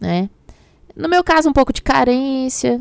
né? 0.00 0.30
No 0.96 1.08
meu 1.08 1.22
caso, 1.22 1.48
um 1.48 1.52
pouco 1.52 1.72
de 1.72 1.82
carência, 1.82 2.80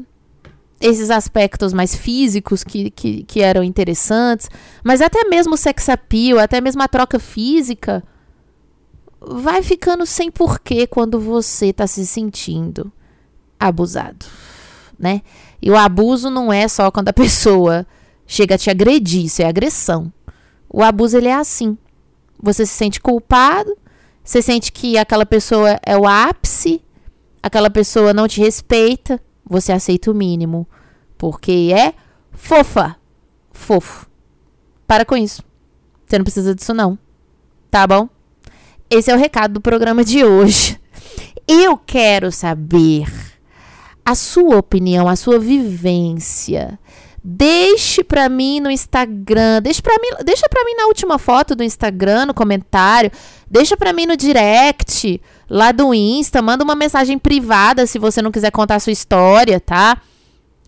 esses 0.79 1.09
aspectos 1.09 1.73
mais 1.73 1.93
físicos 1.93 2.63
que, 2.63 2.89
que, 2.89 3.23
que 3.23 3.41
eram 3.41 3.63
interessantes, 3.63 4.49
mas 4.83 5.01
até 5.01 5.25
mesmo 5.25 5.55
o 5.55 5.57
sex 5.57 5.89
appeal, 5.89 6.39
até 6.39 6.61
mesmo 6.61 6.81
a 6.81 6.87
troca 6.87 7.19
física, 7.19 8.03
vai 9.19 9.61
ficando 9.61 10.05
sem 10.05 10.31
porquê 10.31 10.87
quando 10.87 11.19
você 11.19 11.67
está 11.67 11.85
se 11.85 12.05
sentindo 12.07 12.91
abusado, 13.59 14.25
né? 14.99 15.21
E 15.61 15.71
o 15.71 15.77
abuso 15.77 16.29
não 16.29 16.51
é 16.51 16.67
só 16.67 16.91
quando 16.91 17.09
a 17.09 17.13
pessoa 17.13 17.87
chega 18.27 18.55
a 18.55 18.57
te 18.57 18.69
agredir, 18.69 19.25
isso 19.25 19.41
é 19.41 19.45
agressão. 19.45 20.11
O 20.69 20.83
abuso 20.83 21.17
ele 21.17 21.29
é 21.29 21.33
assim. 21.33 21.77
Você 22.41 22.65
se 22.65 22.73
sente 22.73 23.01
culpado, 23.01 23.75
você 24.23 24.41
sente 24.41 24.71
que 24.71 24.97
aquela 24.97 25.25
pessoa 25.25 25.79
é 25.83 25.97
o 25.97 26.05
ápice, 26.05 26.81
aquela 27.41 27.69
pessoa 27.69 28.13
não 28.13 28.27
te 28.27 28.39
respeita, 28.39 29.19
você 29.43 29.71
aceita 29.71 30.11
o 30.11 30.13
mínimo. 30.13 30.67
Porque 31.17 31.71
é 31.75 31.93
fofa. 32.31 32.95
Fofo. 33.51 34.07
Para 34.85 35.03
com 35.03 35.17
isso. 35.17 35.43
Você 36.05 36.17
não 36.17 36.23
precisa 36.23 36.55
disso, 36.55 36.73
não. 36.73 36.97
Tá 37.69 37.85
bom? 37.85 38.07
Esse 38.89 39.11
é 39.11 39.15
o 39.15 39.17
recado 39.17 39.55
do 39.55 39.61
programa 39.61 40.03
de 40.03 40.23
hoje. 40.23 40.79
Eu 41.47 41.77
quero 41.77 42.31
saber 42.31 43.28
a 44.09 44.15
sua 44.15 44.57
opinião, 44.57 45.07
a 45.07 45.15
sua 45.15 45.37
vivência. 45.37 46.79
Deixe 47.23 48.03
para 48.03 48.27
mim 48.27 48.59
no 48.59 48.71
Instagram, 48.71 49.61
deixa 49.61 49.83
para 49.83 49.95
mim, 49.99 50.07
deixa 50.25 50.49
para 50.49 50.65
mim 50.65 50.73
na 50.73 50.87
última 50.87 51.19
foto 51.19 51.55
do 51.55 51.63
Instagram, 51.63 52.25
no 52.25 52.33
comentário, 52.33 53.11
deixa 53.47 53.77
para 53.77 53.93
mim 53.93 54.07
no 54.07 54.17
direct 54.17 55.21
lá 55.47 55.71
do 55.71 55.93
Insta, 55.93 56.41
manda 56.41 56.63
uma 56.63 56.75
mensagem 56.75 57.19
privada 57.19 57.85
se 57.85 57.99
você 57.99 58.19
não 58.19 58.31
quiser 58.31 58.51
contar 58.51 58.75
a 58.75 58.79
sua 58.79 58.93
história, 58.93 59.59
tá? 59.59 60.01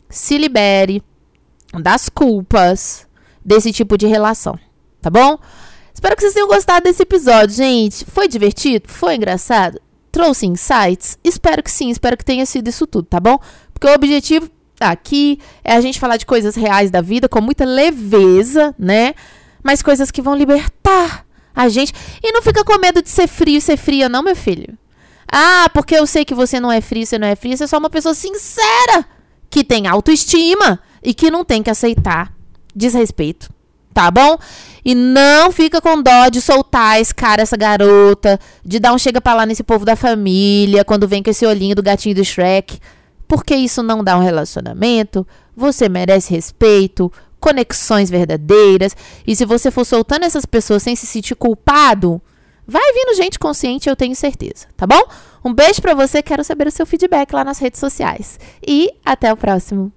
Se 0.07 0.37
libere 0.37 1.01
das 1.73 2.09
culpas 2.09 3.07
desse 3.43 3.71
tipo 3.71 3.97
de 3.97 4.05
relação, 4.05 4.59
tá 5.01 5.09
bom? 5.09 5.39
Espero 5.91 6.15
que 6.15 6.21
vocês 6.21 6.33
tenham 6.33 6.47
gostado 6.47 6.83
desse 6.83 7.01
episódio, 7.01 7.55
gente. 7.55 8.05
Foi 8.05 8.27
divertido? 8.27 8.87
Foi 8.87 9.15
engraçado? 9.15 9.81
Trouxe 10.11 10.45
insights? 10.45 11.17
Espero 11.23 11.63
que 11.63 11.71
sim, 11.71 11.89
espero 11.89 12.17
que 12.17 12.25
tenha 12.25 12.45
sido 12.45 12.67
isso 12.67 12.85
tudo, 12.85 13.05
tá 13.05 13.19
bom? 13.19 13.39
Porque 13.73 13.87
o 13.87 13.93
objetivo 13.93 14.49
aqui 14.79 15.39
é 15.63 15.73
a 15.73 15.81
gente 15.81 15.99
falar 15.99 16.17
de 16.17 16.25
coisas 16.25 16.55
reais 16.55 16.91
da 16.91 17.01
vida 17.01 17.29
com 17.29 17.39
muita 17.39 17.63
leveza, 17.65 18.75
né? 18.77 19.13
Mas 19.63 19.81
coisas 19.81 20.11
que 20.11 20.21
vão 20.21 20.35
libertar 20.35 21.25
a 21.55 21.69
gente. 21.69 21.93
E 22.23 22.31
não 22.31 22.41
fica 22.41 22.63
com 22.63 22.77
medo 22.79 23.01
de 23.01 23.09
ser 23.09 23.27
frio 23.27 23.57
e 23.57 23.61
ser 23.61 23.77
fria, 23.77 24.09
não, 24.09 24.23
meu 24.23 24.35
filho. 24.35 24.77
Ah, 25.31 25.69
porque 25.73 25.95
eu 25.95 26.05
sei 26.05 26.25
que 26.25 26.33
você 26.33 26.59
não 26.59 26.71
é 26.71 26.81
frio, 26.81 27.05
você 27.05 27.17
não 27.17 27.27
é 27.27 27.35
fria, 27.35 27.55
você 27.55 27.63
é 27.63 27.67
só 27.67 27.77
uma 27.77 27.89
pessoa 27.89 28.13
sincera, 28.13 29.05
que 29.49 29.63
tem 29.63 29.87
autoestima 29.87 30.79
e 31.01 31.13
que 31.13 31.31
não 31.31 31.45
tem 31.45 31.63
que 31.63 31.69
aceitar 31.69 32.33
desrespeito. 32.75 33.49
Tá 33.93 34.09
bom? 34.09 34.37
E 34.83 34.95
não 34.95 35.51
fica 35.51 35.81
com 35.81 36.01
dó 36.01 36.29
de 36.29 36.41
soltar 36.41 36.99
esse 36.99 37.13
cara, 37.13 37.41
essa 37.41 37.57
garota, 37.57 38.39
de 38.63 38.79
dar 38.79 38.93
um 38.93 38.97
chega 38.97 39.21
pra 39.21 39.33
lá 39.33 39.45
nesse 39.45 39.63
povo 39.63 39.85
da 39.85 39.95
família, 39.95 40.85
quando 40.85 41.07
vem 41.07 41.21
com 41.21 41.29
esse 41.29 41.45
olhinho 41.45 41.75
do 41.75 41.83
gatinho 41.83 42.15
do 42.15 42.23
Shrek. 42.23 42.79
Porque 43.27 43.55
isso 43.55 43.83
não 43.83 44.03
dá 44.03 44.17
um 44.17 44.21
relacionamento. 44.21 45.25
Você 45.55 45.87
merece 45.87 46.33
respeito, 46.33 47.11
conexões 47.39 48.09
verdadeiras. 48.09 48.95
E 49.25 49.35
se 49.35 49.45
você 49.45 49.69
for 49.69 49.85
soltando 49.85 50.23
essas 50.23 50.45
pessoas 50.45 50.83
sem 50.83 50.95
se 50.95 51.05
sentir 51.05 51.35
culpado, 51.35 52.21
vai 52.67 52.93
vindo 52.93 53.15
gente 53.15 53.37
consciente, 53.37 53.89
eu 53.89 53.95
tenho 53.95 54.15
certeza, 54.15 54.67
tá 54.77 54.87
bom? 54.87 55.01
Um 55.43 55.53
beijo 55.53 55.81
para 55.81 55.93
você, 55.93 56.21
quero 56.21 56.43
saber 56.43 56.67
o 56.67 56.71
seu 56.71 56.85
feedback 56.85 57.33
lá 57.33 57.43
nas 57.43 57.59
redes 57.59 57.79
sociais. 57.79 58.39
E 58.65 58.89
até 59.05 59.31
o 59.33 59.37
próximo. 59.37 59.91